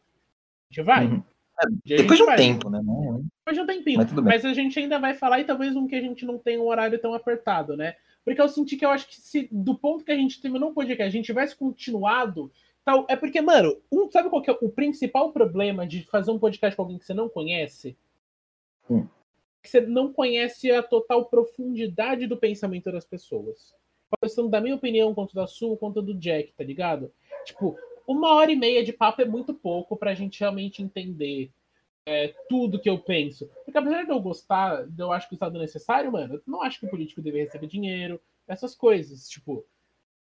[0.71, 1.07] A gente vai.
[1.07, 1.23] Uhum.
[1.57, 2.37] A Depois de gente um vai.
[2.37, 2.81] tempo, né?
[2.83, 3.99] Depois de um tempinho.
[3.99, 4.33] Mas tudo bem.
[4.33, 6.67] Mas a gente ainda vai falar e talvez um que a gente não tenha um
[6.67, 7.95] horário tão apertado, né?
[8.25, 10.75] Porque eu senti que eu acho que se do ponto que a gente terminou o
[10.75, 12.51] podcast, a gente tivesse continuado,
[12.85, 16.39] Tal, é porque, mano, um, sabe qual que é o principal problema de fazer um
[16.39, 17.97] podcast com alguém que você não conhece?
[18.91, 19.09] Hum.
[19.63, 23.75] Que você não conhece a total profundidade do pensamento das pessoas.
[24.21, 27.11] Questão da minha opinião, quanto da sua, quanto do Jack, tá ligado?
[27.47, 27.75] Tipo,
[28.07, 31.51] uma hora e meia de papo é muito pouco pra gente realmente entender
[32.07, 33.47] é, tudo que eu penso.
[33.65, 36.43] Porque apesar de eu gostar, de eu acho que o Estado é necessário, mano, eu
[36.47, 39.29] não acho que o político deveria receber dinheiro, essas coisas.
[39.29, 39.65] Tipo,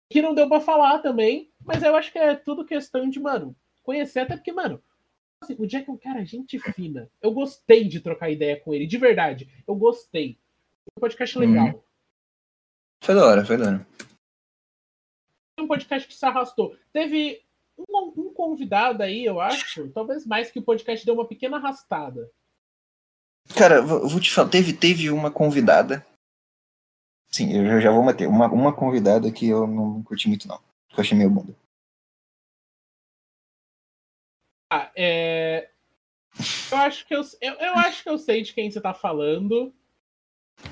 [0.10, 3.56] que não deu para falar também, mas eu acho que é tudo questão de, mano,
[3.84, 4.82] conhecer, até porque, mano,
[5.42, 7.10] assim, o Jack é um cara gente fina.
[7.22, 9.50] Eu gostei de trocar ideia com ele, de verdade.
[9.68, 10.38] Eu gostei.
[10.98, 11.68] Um podcast legal.
[11.68, 11.82] Uhum.
[13.04, 13.88] Foi da hora, foi da hora.
[15.60, 16.76] Um podcast que se arrastou.
[16.94, 17.42] Teve
[17.78, 22.30] um, um convidado aí, eu acho, talvez mais que o podcast deu uma pequena arrastada.
[23.56, 26.06] Cara, vou te falar, teve, teve uma convidada
[27.30, 28.28] Sim, eu já vou manter.
[28.28, 30.58] Uma, uma convidada que eu não curti muito, não.
[30.90, 31.56] Que eu achei meio bunda.
[34.72, 35.70] Ah, é.
[36.72, 39.74] Eu acho que eu, eu, eu acho que eu sei de quem você tá falando.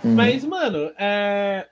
[0.03, 0.15] Hum.
[0.15, 1.69] Mas, mano, é.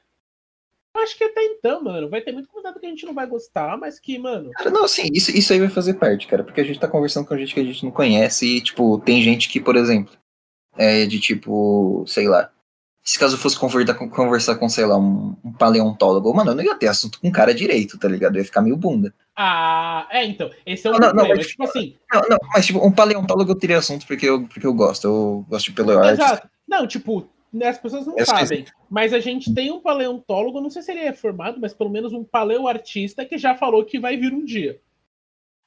[0.95, 3.25] Eu acho que até então, mano, vai ter muito convidado que a gente não vai
[3.25, 4.51] gostar, mas que, mano.
[4.51, 7.25] Cara, não, sim, isso, isso aí vai fazer parte, cara, porque a gente tá conversando
[7.25, 10.15] com gente que a gente não conhece e, tipo, tem gente que, por exemplo,
[10.77, 12.51] é de tipo, sei lá,
[13.03, 16.75] se caso eu fosse conversar com, sei lá, um, um, paleontólogo, mano, eu não ia
[16.75, 18.35] ter assunto com cara direito, tá ligado?
[18.35, 19.13] Eu ia ficar meio bunda.
[19.35, 20.49] Ah, é, então.
[20.65, 21.27] Esse é o não, problema.
[21.27, 21.97] Não, mas, tipo assim.
[22.13, 25.05] Não, não, mas tipo, um paleontólogo eu teria assunto porque eu, porque eu gosto.
[25.05, 26.21] Eu gosto de paleoarte.
[26.21, 26.47] Exato.
[26.65, 27.29] Não, tipo,
[27.61, 28.65] as pessoas não eu sabem.
[28.89, 32.13] Mas a gente tem um paleontólogo, não sei se ele é formado, mas pelo menos
[32.13, 34.79] um paleoartista que já falou que vai vir um dia.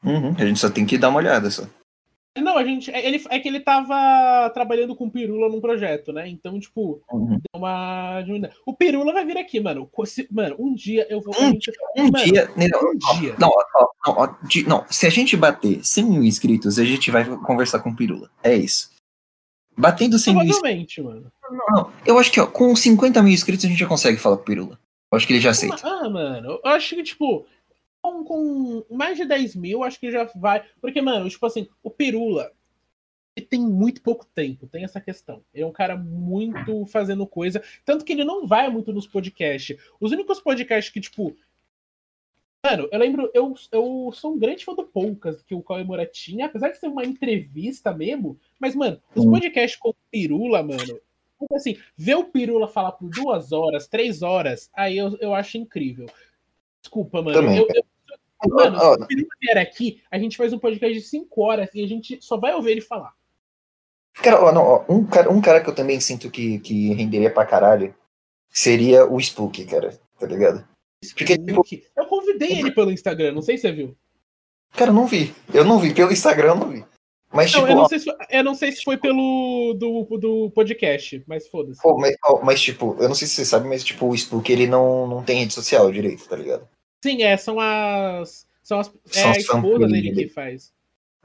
[0.03, 1.67] Uhum, a gente só tem que dar uma olhada só.
[2.37, 2.91] Não, a gente.
[2.91, 6.29] É, ele, é que ele tava trabalhando com o Pirula num projeto, né?
[6.29, 7.29] Então, tipo, uhum.
[7.29, 8.23] deu uma.
[8.67, 9.91] O Pirula vai vir aqui, mano.
[10.31, 11.35] Mano, um dia eu vou.
[11.41, 12.51] Um, dia, um mano, dia.
[12.57, 13.35] Não, um dia.
[13.39, 17.79] Não, não, não, não, se a gente bater 100 mil inscritos, a gente vai conversar
[17.81, 18.31] com o Pirula.
[18.43, 18.91] É isso.
[19.77, 21.05] Batendo 100 mil inscritos.
[21.05, 21.33] mano.
[21.51, 24.37] Não, não, eu acho que ó, com 50 mil inscritos a gente já consegue falar
[24.37, 24.79] com o Pirula.
[25.13, 25.77] Eu acho que ele já aceita.
[25.83, 27.47] Ah, mano, eu acho que, tipo,
[28.03, 30.65] com, com mais de 10 mil, acho que já vai.
[30.81, 32.51] Porque, mano, tipo assim, o Pirula
[33.37, 35.43] ele tem muito pouco tempo, tem essa questão.
[35.53, 37.63] Ele é um cara muito fazendo coisa.
[37.85, 39.77] Tanto que ele não vai muito nos podcasts.
[40.01, 41.37] Os únicos podcasts que, tipo.
[42.67, 46.05] Mano, eu lembro, eu, eu sou um grande fã do Poucas, que o Cauê Moura
[46.05, 48.37] tinha, apesar de ser uma entrevista mesmo.
[48.59, 51.01] Mas, mano, os podcasts com o Pirula, mano.
[51.53, 56.07] Assim, ver o Pirula falar por duas horas, três horas, aí eu, eu acho incrível.
[56.83, 57.41] Desculpa, mano.
[57.41, 57.59] Também.
[57.59, 57.85] Eu, eu,
[58.49, 61.83] Mano, se o Felipe vier aqui, a gente faz um podcast de 5 horas e
[61.83, 63.15] a gente só vai ouvir ele falar.
[64.15, 67.33] Cara, ó, não, ó, um, cara, um cara que eu também sinto que, que renderia
[67.33, 67.95] pra caralho
[68.51, 70.67] seria o Spook, cara, tá ligado?
[71.15, 71.63] Porque, tipo...
[71.97, 73.97] Eu convidei ele pelo Instagram, não sei se você viu.
[74.73, 75.35] Cara, eu não vi.
[75.55, 75.95] Eu não vi.
[75.95, 76.85] Pelo Instagram eu não vi.
[77.33, 80.51] Mas, não, tipo, eu, não sei se, eu não sei se foi pelo do, do
[80.53, 81.81] podcast, mas foda-se.
[81.99, 85.07] Mas, mas, tipo, eu não sei se você sabe, mas tipo, o Spook ele não,
[85.07, 86.67] não tem rede social direito, tá ligado?
[87.03, 88.47] Sim, é, são as.
[88.63, 88.89] São as.
[88.89, 90.73] É são é a esposa dele que faz.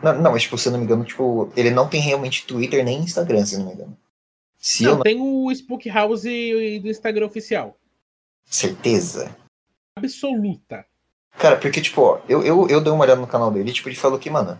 [0.01, 2.83] Não, não, mas tipo, se eu não me engano, tipo, ele não tem realmente Twitter
[2.83, 3.97] nem Instagram, se eu não me engano.
[4.57, 7.77] Se não, não, tem o Spook House do Instagram oficial.
[8.45, 9.35] Certeza?
[9.95, 10.85] Absoluta.
[11.37, 13.95] Cara, porque, tipo, ó, eu, eu, eu dei uma olhada no canal dele, tipo, ele
[13.95, 14.59] falou que, mano,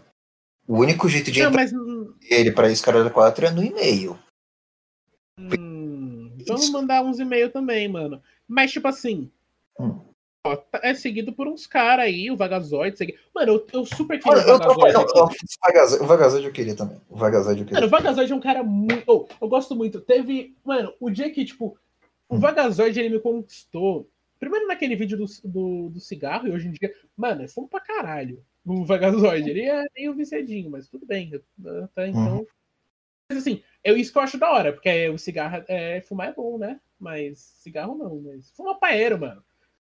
[0.68, 1.72] o único jeito de não, mas...
[2.30, 4.18] ele pra isso, cara, 4 é no e-mail.
[5.40, 8.22] Hum, vamos mandar uns e-mail também, mano.
[8.48, 9.30] Mas, tipo assim,
[9.80, 10.00] hum.
[10.44, 12.98] Ó, tá, é seguido por uns caras aí, o Vagazoid.
[12.98, 13.16] Segui...
[13.34, 14.94] Mano, eu, eu super queria eu, o Vagazoid.
[14.94, 17.00] Não, não, o Vagazoid eu queria também.
[17.10, 17.80] O Vagazoid eu queria.
[17.80, 19.04] Mano, o Vagazoid é um cara muito.
[19.06, 20.02] Oh, eu gosto muito.
[20.02, 20.56] Teve.
[20.66, 21.78] Mano, o dia que, tipo,
[22.28, 22.40] o hum.
[22.40, 24.10] Vagazoid ele me conquistou.
[24.42, 26.92] Primeiro naquele vídeo do, do, do cigarro, e hoje em dia.
[27.16, 28.44] Mano, é fome pra caralho.
[28.66, 29.48] O Vagazoid.
[29.48, 31.30] Ele é meio vicedinho, mas tudo bem.
[31.94, 32.40] Tá, então.
[32.40, 32.46] Uhum.
[33.30, 36.34] Mas assim, eu, isso que eu acho da hora, porque o cigarro é, fumar é
[36.34, 36.80] bom, né?
[37.00, 39.44] Mas cigarro não, mas fuma paeiro, mano.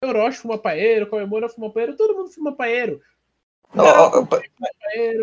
[0.04, 3.00] Orochi fuma paeiro, Comemora fuma paeiro, todo mundo fuma paeiro.
[3.72, 3.84] Não,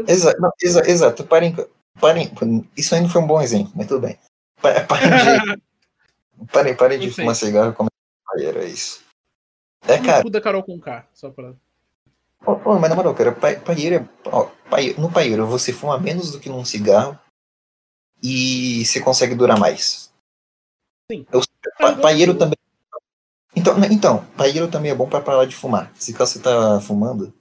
[0.07, 1.25] Exato, não, exa, exato.
[1.25, 1.53] Parem,
[1.99, 2.31] parem.
[2.77, 4.17] Isso não foi um bom exemplo, mas tudo bem.
[4.61, 7.89] Parem de, parem, parem de fumar cigarro como
[8.25, 9.05] paeiro, é isso.
[9.87, 10.29] É, cara.
[10.29, 11.53] da Carol com K, só pra.
[12.45, 14.09] Oh, mas na moral, cara, paeiro é.
[14.25, 17.17] Ó, paeiro, no paeiro você fuma menos do que num cigarro
[18.21, 20.13] e você consegue durar mais.
[21.11, 21.25] Sim.
[21.31, 21.41] Eu,
[22.01, 22.57] paeiro também
[23.57, 25.91] então, né, então, paieiro também é bom para parar de fumar.
[25.95, 27.33] Se você tá fumando,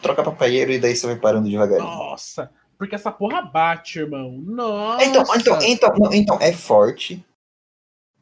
[0.00, 1.86] troca pra paieiro e daí você vai parando devagarinho.
[1.86, 4.32] Nossa, porque essa porra bate, irmão.
[4.32, 5.04] Nossa.
[5.04, 7.22] Então, então, então, não, então é forte.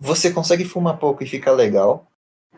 [0.01, 2.08] Você consegue fumar pouco e fica legal.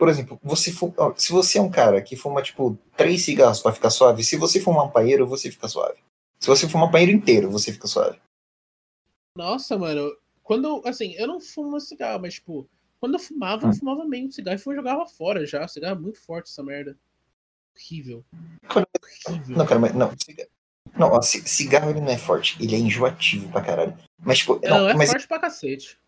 [0.00, 0.72] Por exemplo, você
[1.18, 4.58] se você é um cara que fuma, tipo, três cigarros pra ficar suave, se você
[4.58, 5.98] fumar um paeiro, você fica suave.
[6.40, 8.18] Se você fumar um paeiro inteiro, você fica suave.
[9.36, 10.10] Nossa, mano.
[10.42, 12.66] Quando, assim, eu não fumo cigarro, mas, tipo,
[12.98, 13.74] quando eu fumava, eu Hum.
[13.74, 15.68] fumava meio cigarro e jogava fora já.
[15.68, 16.96] Cigarro é muito forte essa merda.
[17.76, 18.24] Horrível.
[19.28, 19.56] Horrível.
[19.58, 20.12] Não, cara, mas não.
[20.24, 20.48] ciga-
[20.98, 23.96] Não, ó, ci- cigarro ele não é forte, ele é enjoativo pra caralho.
[24.18, 25.98] Mas, tipo, Não, não, é mas forte pra cacete.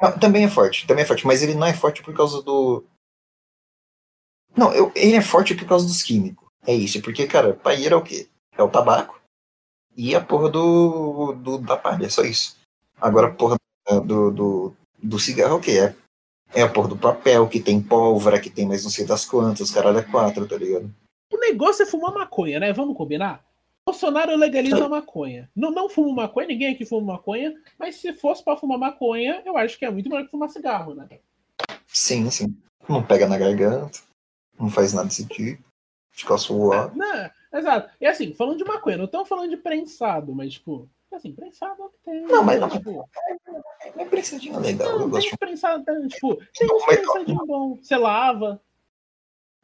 [0.00, 2.84] não, também é forte, também é forte, mas ele não é forte por causa do.
[4.56, 6.46] Não, eu- ele é forte por causa dos químicos.
[6.66, 8.28] É isso, porque, cara, paeiro é o quê?
[8.56, 9.20] É o tabaco
[9.96, 12.56] e a porra do, do da palha, só isso.
[13.00, 13.56] Agora, a porra
[14.04, 15.72] do, do, do cigarro é o quê?
[16.52, 19.24] É, é a porra do papel, que tem pólvora, que tem mais não sei das
[19.24, 20.90] quantas, caralho, é quatro, tá ligado?
[21.32, 22.72] O negócio é fumar maconha, né?
[22.72, 23.44] Vamos combinar?
[23.86, 25.50] Bolsonaro legaliza a maconha.
[25.54, 29.58] Não, não fumo maconha, ninguém aqui fuma maconha, mas se fosse pra fumar maconha, eu
[29.58, 31.06] acho que é muito melhor que fumar cigarro, né?
[31.86, 32.56] Sim, sim.
[32.88, 33.98] Não pega na garganta,
[34.58, 35.62] não faz nada desse tipo.
[36.10, 36.96] Fica suado.
[36.96, 37.90] Não, exato.
[38.00, 41.84] E assim, falando de maconha, não estamos falando de prensado, mas tipo, assim, prensado é
[41.86, 42.22] o que tem.
[42.22, 42.60] Não, mas né?
[42.60, 43.08] não- tipo,
[43.96, 46.86] É prensadinho legal, eu não, gosto tem de uns prensados, tem, tipo, tem Não, uns
[46.86, 47.78] mas- prensadinhos bons.
[47.86, 48.62] Você lava.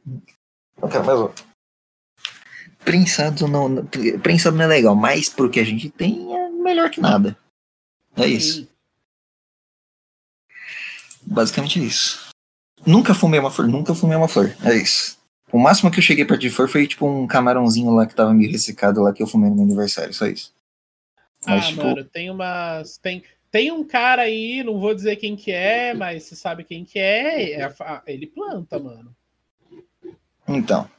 [0.05, 1.31] Não quero mais.
[2.83, 3.85] Prensado não, não-
[4.21, 7.37] prensado não é legal, mas pro que a gente tem é melhor que nada.
[8.17, 8.61] É isso.
[8.61, 8.67] Sim.
[11.23, 12.30] Basicamente isso.
[12.85, 14.55] Nunca fumei uma flor, nunca fumei uma flor.
[14.63, 15.17] É isso.
[15.51, 18.33] O máximo que eu cheguei perto de flor foi tipo um camarãozinho lá que tava
[18.33, 20.53] meio ressecado lá que eu fumei no meu aniversário, só isso.
[21.45, 22.97] Mas, Ah, tipo, mano, tem umas.
[22.97, 26.85] Tem, tem um cara aí, não vou dizer quem que é, mas você sabe quem
[26.85, 27.51] que é.
[27.53, 29.13] é a fa- ele planta, mano.
[30.47, 30.89] então.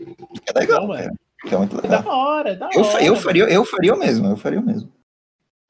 [0.00, 1.02] É legal, Não, mano.
[1.04, 1.16] cara.
[1.54, 2.16] É muito É da legal.
[2.18, 3.02] hora, é da Eu, hora.
[3.04, 3.22] eu, mano.
[3.24, 4.92] faria, eu faria o mesmo, eu faria o mesmo.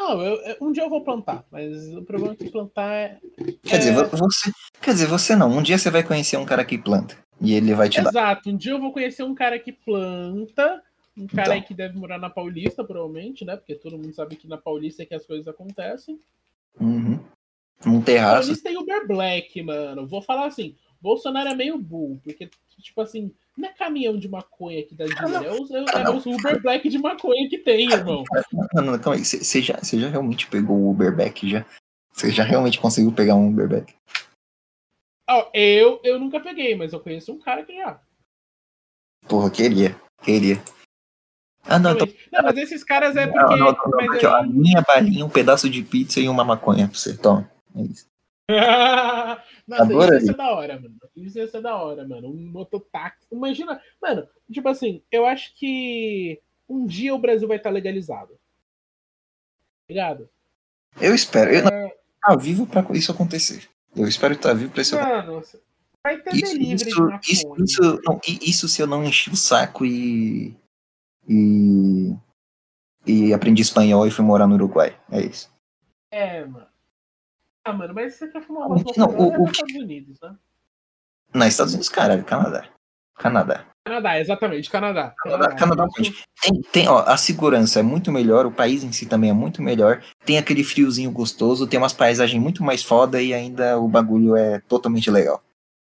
[0.00, 3.18] Não, eu- eu- um dia eu vou plantar, mas o problema é que plantar é.
[3.62, 3.92] Quer dizer, É.
[4.04, 4.50] vo- você.
[4.80, 5.50] Quer dizer, você não.
[5.50, 7.16] Um dia você vai conhecer um cara que planta.
[7.40, 8.10] E ele vai te dar.
[8.10, 10.82] Exato, um dia eu vou conhecer um cara que planta,
[11.16, 11.52] um cara Então.
[11.54, 13.56] aí que deve morar na Paulista, provavelmente, né?
[13.56, 16.18] Porque todo mundo sabe que na Paulista é que as coisas acontecem.
[16.80, 17.18] Uhum.
[17.86, 18.48] Um terraço.
[18.48, 20.06] Paulista e Uber Black, mano.
[20.06, 22.48] Vou falar assim, Bolsonaro é meio burro, porque,
[22.80, 26.04] tipo assim, não é caminhão de maconha que dá dinheiro, é os, é, Ah, é
[26.04, 26.16] não.
[26.18, 28.22] os Uber Black de maconha que tem, irmão.
[28.74, 29.24] Não, não, calma aí.
[29.24, 31.64] Você já, você já realmente pegou o Uberback já?
[32.12, 33.94] Você já realmente conseguiu pegar um Uberback?
[35.28, 38.00] Ó, eu, eu nunca peguei, mas eu conheço um cara que já.
[39.28, 39.96] Porra, queria.
[40.22, 40.56] Queria.
[41.64, 42.06] Ah, não, então.
[42.32, 43.56] Não, mas esses caras é Não, porque.
[43.56, 46.28] não, não, não, mas porque, ó, a aí- minha balinha, um pedaço de pizza e
[46.28, 47.16] uma maconha pra você.
[47.16, 47.50] Toma.
[47.74, 48.06] É isso.
[49.66, 50.20] Nossa, isso ia Adorei.
[50.20, 50.96] ser da hora, mano.
[51.16, 52.28] Isso ia ser da hora, mano.
[52.28, 53.26] Um mototáxi.
[53.32, 58.38] Imagina, mano, tipo assim, eu acho que um dia o Brasil vai estar legalizado.
[59.88, 60.28] Ligado?
[61.00, 61.52] Eu espero.
[61.52, 63.68] Eu não É, tá vivo pra isso acontecer.
[63.94, 65.60] Eu espero estar vivo pra isso acontecer.
[66.02, 69.36] vai ter Isso, delivery de isso, isso, isso, não, isso se eu não enchi o
[69.36, 70.56] saco e.
[71.28, 72.14] E.
[73.06, 74.96] E aprendi espanhol e fui morar no Uruguai.
[75.10, 75.52] É isso.
[76.10, 76.66] É, mano.
[77.66, 80.36] Ah, mano, mas você quer fumar Não, uma maconha o- é o- Estados Unidos, né?
[81.34, 82.68] Nos Estados Unidos, caralho, Canadá.
[83.16, 83.66] Canadá.
[83.84, 85.14] Canadá, exatamente, Canadá.
[85.18, 85.86] Canadá, Canadá
[86.42, 89.60] Tem, tem, ó, a segurança é muito melhor, o país em si também é muito
[89.62, 90.00] melhor.
[90.24, 94.60] Tem aquele friozinho gostoso, tem umas paisagens muito mais foda e ainda o bagulho é
[94.60, 95.42] totalmente legal.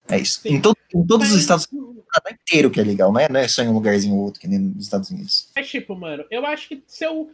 [0.08, 0.40] É isso.
[0.42, 0.56] Sim.
[0.56, 3.28] Em, to- em todos os Mas- estados, o Canadá inteiro que é legal, não é,
[3.28, 5.50] não é só em um lugarzinho ou outro que nem nos Estados Unidos.
[5.56, 7.30] Mas, tipo, mano, eu acho que se eu.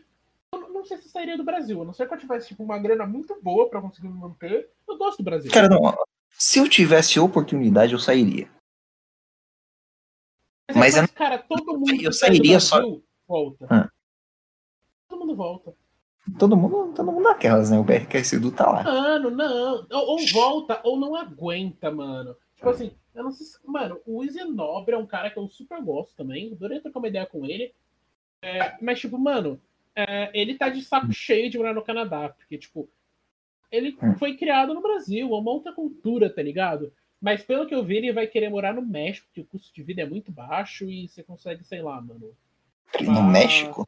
[0.53, 1.81] Eu não sei se sairia do Brasil.
[1.81, 4.69] A não ser que eu tivesse, tipo, uma grana muito boa pra conseguir me manter.
[4.87, 5.51] Eu gosto do Brasil.
[5.51, 5.81] Cara, não,
[6.31, 8.49] se eu tivesse oportunidade, eu sairia.
[10.75, 12.81] mas depois, eu- cara, todo mundo eu sai sairia só-
[13.27, 13.67] volta.
[13.69, 13.89] Ah.
[15.07, 15.73] Todo mundo volta.
[16.39, 17.77] Todo mundo, todo mundo daquelas, né?
[17.77, 18.83] O BRQS Edu tá lá.
[18.83, 19.85] Mano, não.
[19.91, 22.35] Ou, ou volta, ou não aguenta, mano.
[22.55, 23.57] Tipo assim, eu não sei se.
[23.65, 26.53] Mano, o Easy Nobre é um cara que eu super gosto também.
[26.53, 27.73] Adorei trocar uma ideia com ele.
[28.41, 29.59] É, mas, tipo, mano,
[29.95, 32.29] é, ele tá de saco cheio de morar no Canadá.
[32.29, 32.89] Porque, tipo,
[33.71, 34.15] ele Hum.
[34.15, 36.93] foi criado no Brasil, é uma outra cultura, tá ligado?
[37.21, 39.81] Mas pelo que eu vi, ele vai querer morar no México, que o custo de
[39.81, 42.35] vida é muito baixo e você consegue, sei lá, mano.
[43.01, 43.23] No Ah.
[43.23, 43.87] México?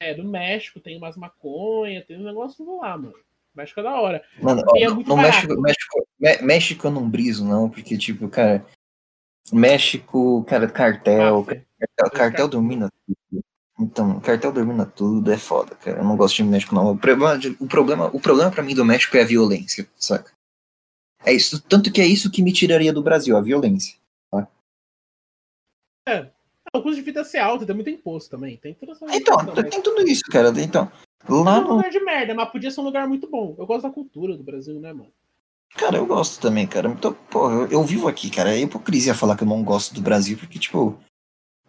[0.00, 3.14] É, do México, tem umas maconha, tem um negócio lá, mano.
[3.54, 4.22] México é da hora.
[4.42, 5.16] Mano, E é no- muito no.
[5.16, 8.66] México, México, Mé- México eu não briso, não, porque, tipo, cara,
[9.52, 11.66] México, cara, cartel, Máfia.
[11.78, 13.44] cartel, cartel caras- domina tudo.
[13.84, 15.98] Então, cartel domina tudo, é foda, cara.
[15.98, 16.92] Eu não gosto de México, não.
[16.92, 20.32] O problema, o problema, o problema pra mim do México é a violência, saca?
[21.24, 23.96] É isso, tanto que é isso que me tiraria do Brasil, a violência.
[26.74, 28.56] O custo de vida ser alto, tem muito imposto também.
[28.56, 30.48] Tem toda essa Então, questão, mas- tem tudo isso, cara.
[30.60, 30.90] Então,
[31.28, 33.54] lá É um no, lugar de merda, mas podia ser um lugar muito bom.
[33.56, 35.12] Eu gosto da cultura do Brasil, né, mano?
[35.76, 36.88] Cara, eu gosto também, cara.
[36.88, 38.54] Então, porra, eu, eu vivo aqui, cara.
[38.54, 40.98] É hipocrisia falar que eu não gosto do Brasil, porque, tipo,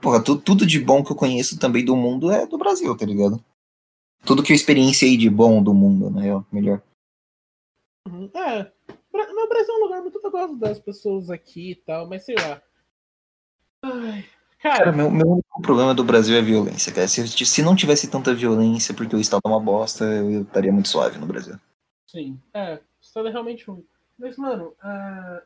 [0.06, 3.04] porra, tu, tudo de bom que eu conheço também do mundo é do Brasil, tá
[3.08, 3.44] ligado?
[4.24, 6.26] Tudo que eu experienciei de bom do mundo, né?
[6.52, 6.80] Melhor.
[8.08, 8.30] Uhum.
[8.36, 8.72] É.
[9.12, 10.22] O Brasil é um lugar muito.
[10.30, 12.62] Gosto das pessoas aqui e tal, mas sei lá.
[13.84, 14.26] Ai,
[14.62, 17.08] Cara, cara, meu, meu único problema do Brasil é a violência, cara.
[17.08, 20.89] Se, se não tivesse tanta violência porque o Estado é uma bosta, eu estaria muito
[20.89, 21.56] suave no Brasil.
[22.06, 22.39] sim.
[22.54, 23.86] É, o estado é realmente ruim.
[24.20, 25.41] Mas, mano, ah,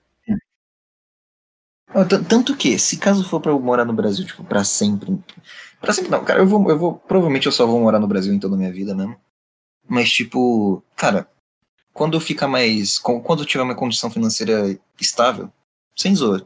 [2.27, 5.17] Tanto que, se caso for pra eu morar no Brasil, tipo, pra sempre.
[5.81, 6.93] Pra sempre não, cara, eu vou, eu vou.
[6.95, 9.15] Provavelmente eu só vou morar no Brasil em toda a minha vida mesmo.
[9.87, 11.27] Mas, tipo, cara,
[11.93, 12.99] quando eu ficar mais.
[12.99, 15.51] Quando eu tiver uma condição financeira estável,
[15.95, 16.45] sem zoa.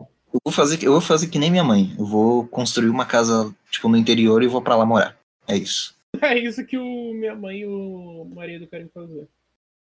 [0.00, 1.94] Eu vou fazer, eu vou fazer que nem minha mãe.
[1.96, 5.16] Eu vou construir uma casa, tipo, no interior e vou pra lá morar.
[5.46, 5.94] É isso.
[6.20, 9.28] é isso que o minha mãe e o marido querem fazer.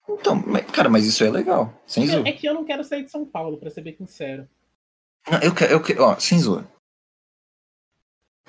[0.06, 1.72] Então, cara, mas isso é legal.
[1.86, 2.28] Sem zoa.
[2.28, 4.46] É que eu não quero sair de São Paulo, pra ser bem sincero.
[5.30, 6.66] Não, eu quero, eu quero, ó, sem zoa.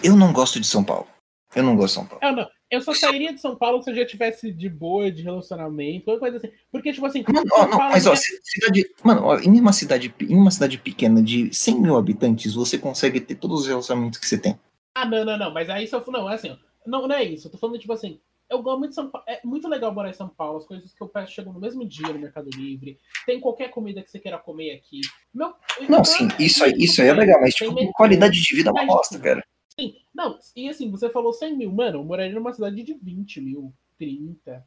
[0.03, 1.07] Eu não gosto de São Paulo.
[1.55, 2.23] Eu não gosto de São Paulo.
[2.25, 2.49] Eu não.
[2.69, 6.19] Eu só sairia de São Paulo se eu já tivesse de boa, de relacionamento, qualquer
[6.19, 6.51] coisa assim.
[6.71, 9.71] Porque, tipo assim, Mano, ó, não, mas ó, é- ci- cidade, mano, ó, em uma
[9.71, 14.19] cidade, em uma cidade pequena de 100 mil habitantes, você consegue ter todos os relacionamentos
[14.19, 14.59] que você tem.
[14.95, 15.53] Ah, não, não, não.
[15.53, 16.03] Mas aí se eu.
[16.07, 16.57] Não, é assim, ó.
[16.85, 17.47] Não, não é isso.
[17.47, 18.19] Eu tô falando, tipo assim.
[18.49, 19.25] Eu gosto muito de São Paulo.
[19.27, 20.58] É muito legal morar em São Paulo.
[20.58, 22.99] As coisas que eu peço chegam no mesmo dia no Mercado Livre.
[23.25, 25.01] Tem qualquer comida que você queira comer aqui.
[25.34, 28.39] Meu, Não, então, sim, é isso aí, isso aí é legal, mas tipo, metrô, qualidade
[28.39, 29.43] de vida é uma bosta, tipo, cara.
[29.79, 31.71] Sim, não, e assim, você falou 100 mil.
[31.71, 34.63] Mano, eu moraria numa cidade de 20 mil, 30.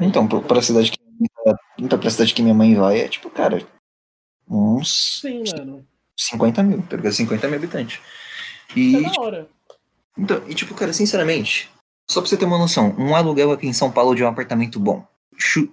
[0.00, 1.02] Então, pra, pra cidade que
[1.78, 3.66] então, pra cidade que minha mãe vai, é tipo, cara,
[4.48, 5.86] uns Sim, mano.
[6.16, 7.12] 50 mil, tá ligado?
[7.12, 8.00] 50 mil habitantes.
[8.76, 9.48] E, é da hora.
[10.16, 11.70] então, e tipo, cara, sinceramente,
[12.12, 14.78] só pra você ter uma noção, um aluguel aqui em São Paulo de um apartamento
[14.78, 15.06] bom.
[15.36, 15.68] Chu-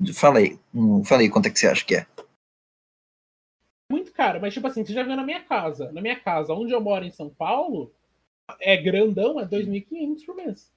[0.74, 2.08] hum, fala aí quanto é que você acha que é.
[3.92, 5.92] Muito caro, mas tipo assim, você já viu na minha casa.
[5.92, 7.92] Na minha casa, onde eu moro em São Paulo,
[8.62, 10.72] é grandão, é 2.500 por mês.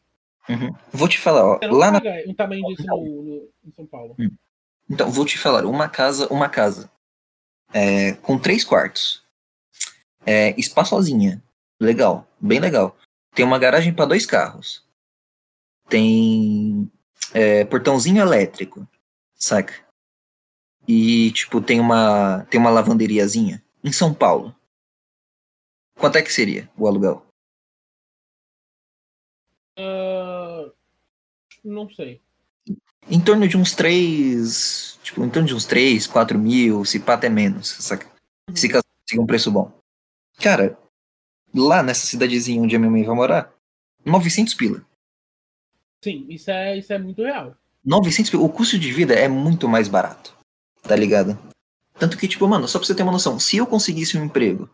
[0.49, 0.75] Uhum.
[0.93, 4.17] Vou te falar, ó, lá na um tamanho disso no, no- em São Paulo.
[4.91, 6.91] Então, vou te falar, uma casa, uma casa
[7.73, 9.23] é, com três quartos,
[10.27, 11.43] é, espaçosinha,
[11.81, 12.97] legal, bem legal.
[13.35, 14.85] Tem uma garagem para dois carros,
[15.89, 16.91] tem
[17.33, 18.87] é, portãozinho elétrico,
[19.35, 19.75] saca?
[20.87, 24.55] E tipo tem uma tem uma lavanderiazinha em São Paulo.
[25.99, 27.25] Quanto é que seria o aluguel?
[29.79, 30.71] Ah,
[31.65, 32.21] não sei.
[33.09, 37.15] Em torno de uns três, tipo, em torno de uns três, quatro mil, se pá
[37.15, 38.11] até menos, saca?
[38.55, 39.73] Se caso consiga um preço bom.
[40.39, 40.79] Cara,
[41.55, 43.53] lá nessa cidadezinha onde a minha mãe vai morar,
[44.05, 44.85] 900 pila.
[46.03, 47.57] Sim, isso é, isso é muito real.
[47.85, 48.43] 900 pila.
[48.43, 50.35] O custo de vida é muito mais barato,
[50.83, 51.39] tá ligado?
[51.99, 54.69] Tanto que, tipo, mano, só pra você ter uma noção, se eu conseguisse um emprego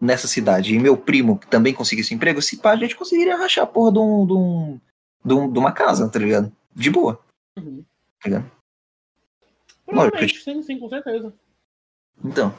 [0.00, 3.64] nessa cidade e meu primo também conseguisse um emprego, se pá, a gente conseguiria rachar
[3.64, 4.80] a porra de, um, de, um,
[5.24, 6.52] de, um- de uma casa, tá ligado?
[6.74, 7.20] De boa,
[7.56, 7.84] Uhum.
[8.22, 8.50] tá ligado?
[9.86, 11.34] Provavelmente, sim, sim, com certeza.
[12.24, 12.54] Então.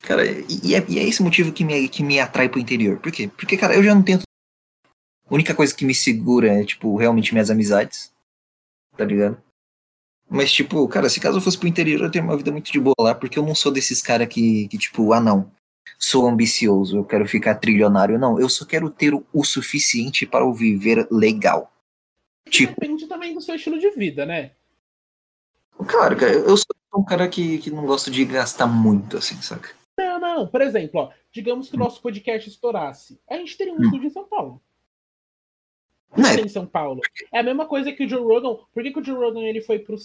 [0.00, 2.98] Cara, e, e é, e é esse motivo que me, que me atrai pro interior.
[2.98, 3.28] Por quê?
[3.28, 4.20] Porque, cara, eu já não tenho.
[5.28, 8.12] A única coisa que me segura é, tipo, realmente minhas amizades.
[8.96, 9.40] Tá ligado?
[10.28, 12.80] Mas, tipo, cara, se caso eu fosse pro interior, eu teria uma vida muito de
[12.80, 15.50] boa lá, porque eu não sou desses caras que, que, tipo, ah, não.
[15.98, 18.18] Sou ambicioso, eu quero ficar trilionário.
[18.18, 21.72] Não, eu só quero ter o, o suficiente para eu viver legal.
[22.48, 24.52] Tipo, Depende também do seu estilo de vida, né?
[25.86, 29.70] cara, cara, eu sou um cara que, que não gosta de gastar muito, assim, saca?
[29.98, 30.46] Não, não.
[30.46, 33.20] Por exemplo, ó, digamos que o nosso podcast estourasse.
[33.28, 33.84] A gente teria um Hum.
[33.84, 34.62] estúdio em São Paulo.
[36.16, 37.00] Não é, em São Paulo.
[37.32, 38.62] É a mesma coisa que o Joe Rogan.
[38.72, 39.96] Por que, que o Joe Rogan ele foi pro,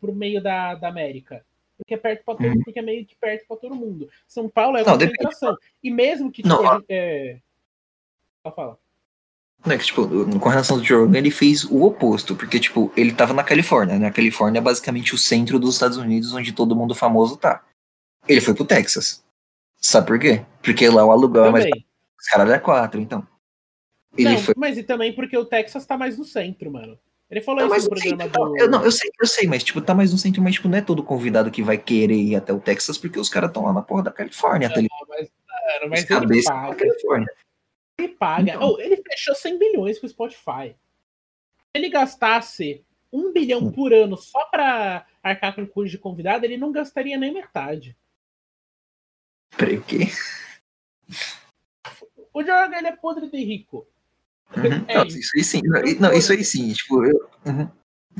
[0.00, 1.44] pro meio da, da América?
[1.76, 2.62] Porque é perto para todo, Uhum.
[2.64, 4.08] porque é meio que perto para todo mundo.
[4.26, 5.56] São Paulo é Não, concentração.
[5.82, 7.38] E mesmo que Não, tipo, é...
[8.46, 8.78] Só fala.
[9.66, 10.06] Né, que, tipo,
[10.38, 13.98] com relação ao Joe Rogan, ele fez o oposto, porque, tipo, ele tava na Califórnia,
[13.98, 14.06] né?
[14.06, 17.64] A Califórnia é basicamente o centro dos Estados Unidos, onde todo mundo famoso tá.
[18.28, 19.24] Ele foi pro Texas.
[19.80, 20.44] Sabe por quê?
[20.62, 21.84] Porque lá o aluguel é mais Também.
[22.18, 23.26] os caras é quatro, então.
[24.16, 24.54] Ele não, foi.
[24.56, 26.98] mas e também porque o Texas tá mais no centro, mano.
[27.28, 28.56] Ele falou mas isso no programa centro, do.
[28.56, 30.78] eu, não, eu sei, eu sei, mas tipo, tá mais no centro, mas tipo, não
[30.78, 33.72] é todo convidado que vai querer ir até o Texas, porque os caras estão lá
[33.72, 34.80] na porra da Califórnia, tá?
[34.80, 36.74] Não, mas, mano, mas ele paga.
[36.76, 37.26] Califórnia.
[37.98, 38.54] Ele paga.
[38.54, 38.70] Então.
[38.70, 40.68] Oh, ele fechou 100 bilhões com o Spotify.
[40.68, 40.76] Se
[41.74, 43.72] ele gastasse um bilhão Hum.
[43.72, 47.96] por ano só pra arcar com custo de convidado, ele não gastaria nem metade.
[49.56, 50.08] Peraí, o quê?
[52.32, 53.86] O Jorge ele é podre de rico.
[54.56, 54.84] Uhum.
[54.88, 55.30] É Não, isso.
[55.36, 55.60] aí sim.
[55.64, 57.28] Não, não, isso aí sim, tipo, eu.
[57.46, 57.68] uhum.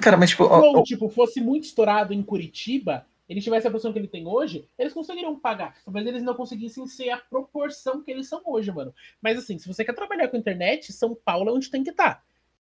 [0.01, 3.71] Cara, mas tipo, Se o ó, tipo, fosse muito estourado em Curitiba, ele tivesse a
[3.71, 5.77] posição que ele tem hoje, eles conseguiriam pagar.
[5.85, 8.95] Talvez eles não conseguissem ser a proporção que eles são hoje, mano.
[9.21, 12.15] Mas assim, se você quer trabalhar com internet, São Paulo é onde tem que estar.
[12.17, 12.23] Tá.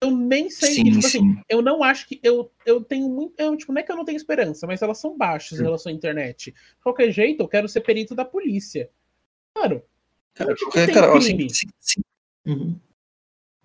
[0.01, 1.31] Eu nem sei, sim, tipo assim, sim.
[1.31, 2.19] assim, eu não acho que.
[2.21, 3.33] Eu, eu tenho muito.
[3.37, 5.91] Eu, tipo, não é que eu não tenho esperança, mas elas são baixas em relação
[5.91, 6.51] à internet.
[6.51, 8.89] De qualquer jeito, eu quero ser perito da polícia.
[9.57, 9.81] Mano.
[10.33, 12.01] Cara, qualquer cara, sim, sim, sim.
[12.45, 12.77] Uhum.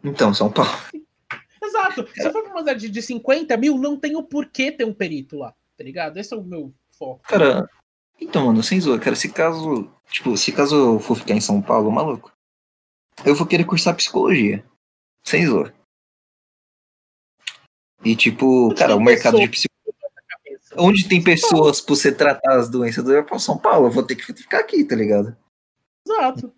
[0.03, 0.70] Então, São Paulo.
[1.62, 2.09] Exato.
[2.14, 4.94] Se eu for pra uma cidade de 50 mil, não tem o porquê ter um
[4.94, 6.16] perito lá, tá ligado?
[6.16, 7.22] Esse é o meu foco.
[7.28, 7.68] Cara,
[8.20, 9.90] então, mano, sem zoar, cara, se caso.
[10.11, 12.32] Tipo, se caso eu for ficar em São Paulo, maluco,
[13.24, 14.64] eu vou querer cursar psicologia.
[15.22, 15.72] Sem zoar.
[18.05, 19.70] E tipo, cara, o mercado de psicologia.
[20.76, 24.24] Onde tem pessoas por você tratar as doenças do São Paulo, eu vou ter que
[24.32, 25.36] ficar aqui, tá ligado?
[26.07, 26.53] Exato.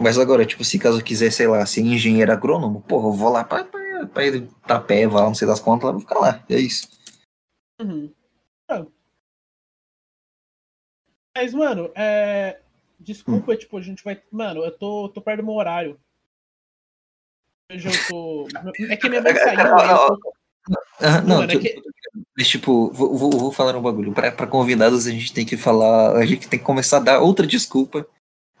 [0.00, 3.30] Mas agora, tipo, se caso eu quiser, sei lá, ser engenheiro agrônomo, porra, eu vou
[3.30, 6.44] lá pra, pra, pra pé, lá, não sei das contas, lá, vou ficar lá.
[6.48, 6.88] É isso.
[7.80, 8.12] Uhum.
[8.70, 8.86] É.
[11.36, 12.60] Mas, mano, é...
[13.00, 13.56] Desculpa, hum.
[13.56, 14.20] tipo, a gente vai.
[14.30, 15.98] Mano, eu tô, tô perto do meu horário.
[17.72, 18.48] Hoje eu tô.
[18.90, 19.56] É que minha mãe saiu.
[19.56, 20.32] Tô...
[21.00, 21.80] Ah, não, mano, é que...
[22.36, 24.12] mas tipo, vou, vou, vou falar um bagulho.
[24.12, 26.16] Pra, pra convidados, a gente tem que falar.
[26.16, 28.04] A gente tem que começar a dar outra desculpa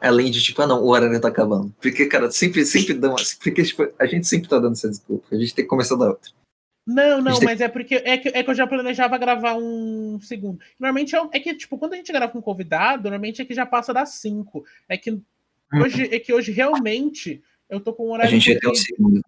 [0.00, 1.74] Além de, tipo, ah não, o horário tá acabando.
[1.80, 3.16] Porque, cara, sempre, sempre dá uma.
[3.42, 5.26] Porque, tipo, a gente sempre tá dando essa desculpa.
[5.32, 6.30] A gente tem que começar da outra.
[6.86, 7.66] Não, não, mas tem...
[7.66, 10.58] é porque é que, é que eu já planejava gravar um segundo.
[10.78, 13.52] Normalmente é, é, que, tipo, quando a gente grava com um convidado, normalmente é que
[13.52, 14.64] já passa das 5.
[14.88, 15.22] É que hum.
[15.82, 18.30] hoje, é que hoje realmente eu tô com um horário.
[18.30, 19.20] A gente ia ter um segundo.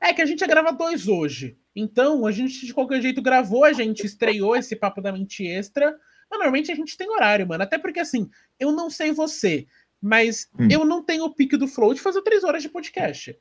[0.00, 1.56] É que a gente ia gravar dois hoje.
[1.74, 5.94] Então, a gente, de qualquer jeito, gravou, a gente estreou esse papo da mente extra.
[6.30, 7.62] Mas normalmente a gente tem horário, mano.
[7.62, 9.66] Até porque, assim, eu não sei você.
[10.00, 10.68] Mas hum.
[10.70, 13.36] eu não tenho o pique do Flow de fazer três horas de podcast.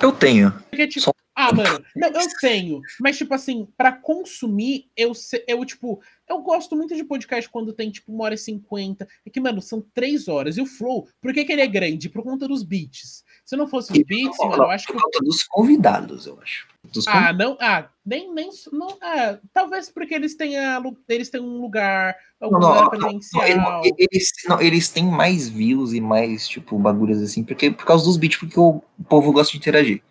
[0.00, 0.52] Eu tenho.
[0.70, 1.12] Porque, tipo, Só...
[1.34, 2.80] ah, mano, não, eu tenho.
[3.00, 5.12] Mas, tipo assim, para consumir, eu,
[5.46, 9.08] eu, tipo, eu gosto muito de podcast quando tem, tipo, uma hora e cinquenta.
[9.26, 10.56] É que, mano, são três horas.
[10.56, 12.08] E o Flow, por que, que ele é grande?
[12.08, 13.24] Por conta dos beats.
[13.48, 14.92] Se não fosse os beats, mano, eu acho que.
[14.92, 16.68] Por dos convidados, eu acho.
[17.06, 17.56] Ah, não.
[17.58, 18.30] Ah, nem.
[18.34, 22.14] nem não, ah, talvez porque eles tenham, eles têm um lugar.
[22.42, 23.48] Um não, lugar presencial.
[23.56, 28.04] Não, eles, não, eles têm mais views e mais, tipo, bagulhos assim, porque, por causa
[28.04, 30.02] dos beats, porque o, povo gosta de interagir.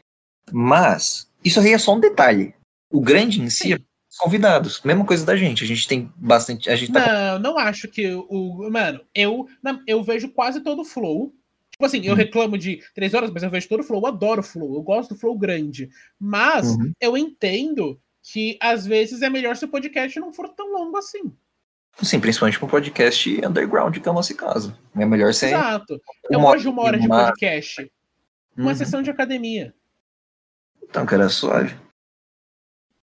[0.51, 2.55] Mas, isso aí é só um detalhe.
[2.91, 3.79] O grande em si é
[4.17, 4.81] convidados.
[4.81, 5.63] Mesma coisa da gente.
[5.63, 6.71] A gente tem bastante.
[6.71, 7.37] A gente tá...
[7.37, 8.67] Não, não acho que o.
[8.71, 9.45] Mano, eu,
[9.85, 11.36] eu vejo quase todo o flow.
[11.77, 12.17] Tipo assim, eu uhum.
[12.17, 14.81] reclamo de três horas, mas eu vejo todo o flow, eu adoro o flow, eu
[14.81, 15.87] gosto do flow grande.
[16.19, 16.91] Mas uhum.
[16.99, 21.31] eu entendo que às vezes é melhor se o podcast não for tão longo assim.
[22.01, 24.75] Sim, principalmente um podcast underground, que é o nosso caso.
[24.95, 25.47] É melhor ser.
[25.47, 26.01] Exato.
[26.31, 27.91] Eu gosto de uma hora de podcast.
[28.57, 28.75] Uma uhum.
[28.75, 29.71] sessão de academia.
[30.81, 31.75] Então, cara, é suave.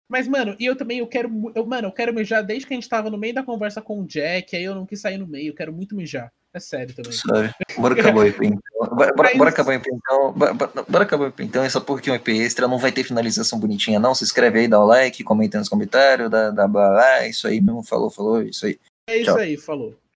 [0.08, 1.28] Mas, mano, e eu também, eu quero.
[1.52, 4.00] Eu, mano, eu quero mijar desde que a gente tava no meio da conversa com
[4.00, 6.32] o Jack, aí eu não quis sair no meio, eu quero muito mijar.
[6.54, 7.12] É sério também.
[7.12, 7.50] Sabe?
[7.78, 8.60] Bora acabar o EP então.
[8.78, 10.32] Bora, bora, bora acabar o EP então.
[10.32, 10.54] Bora,
[10.88, 11.64] bora acabar o EP então.
[11.64, 14.14] É só porque um EP extra não vai ter finalização bonitinha, não.
[14.14, 17.60] Se inscreve aí, dá o like, comenta nos comentários, dá, dá blá, blá, isso aí
[17.60, 17.82] mesmo.
[17.82, 18.78] Falou, falou, isso aí.
[19.08, 19.38] É isso Tchau.
[19.38, 19.96] aí, falou.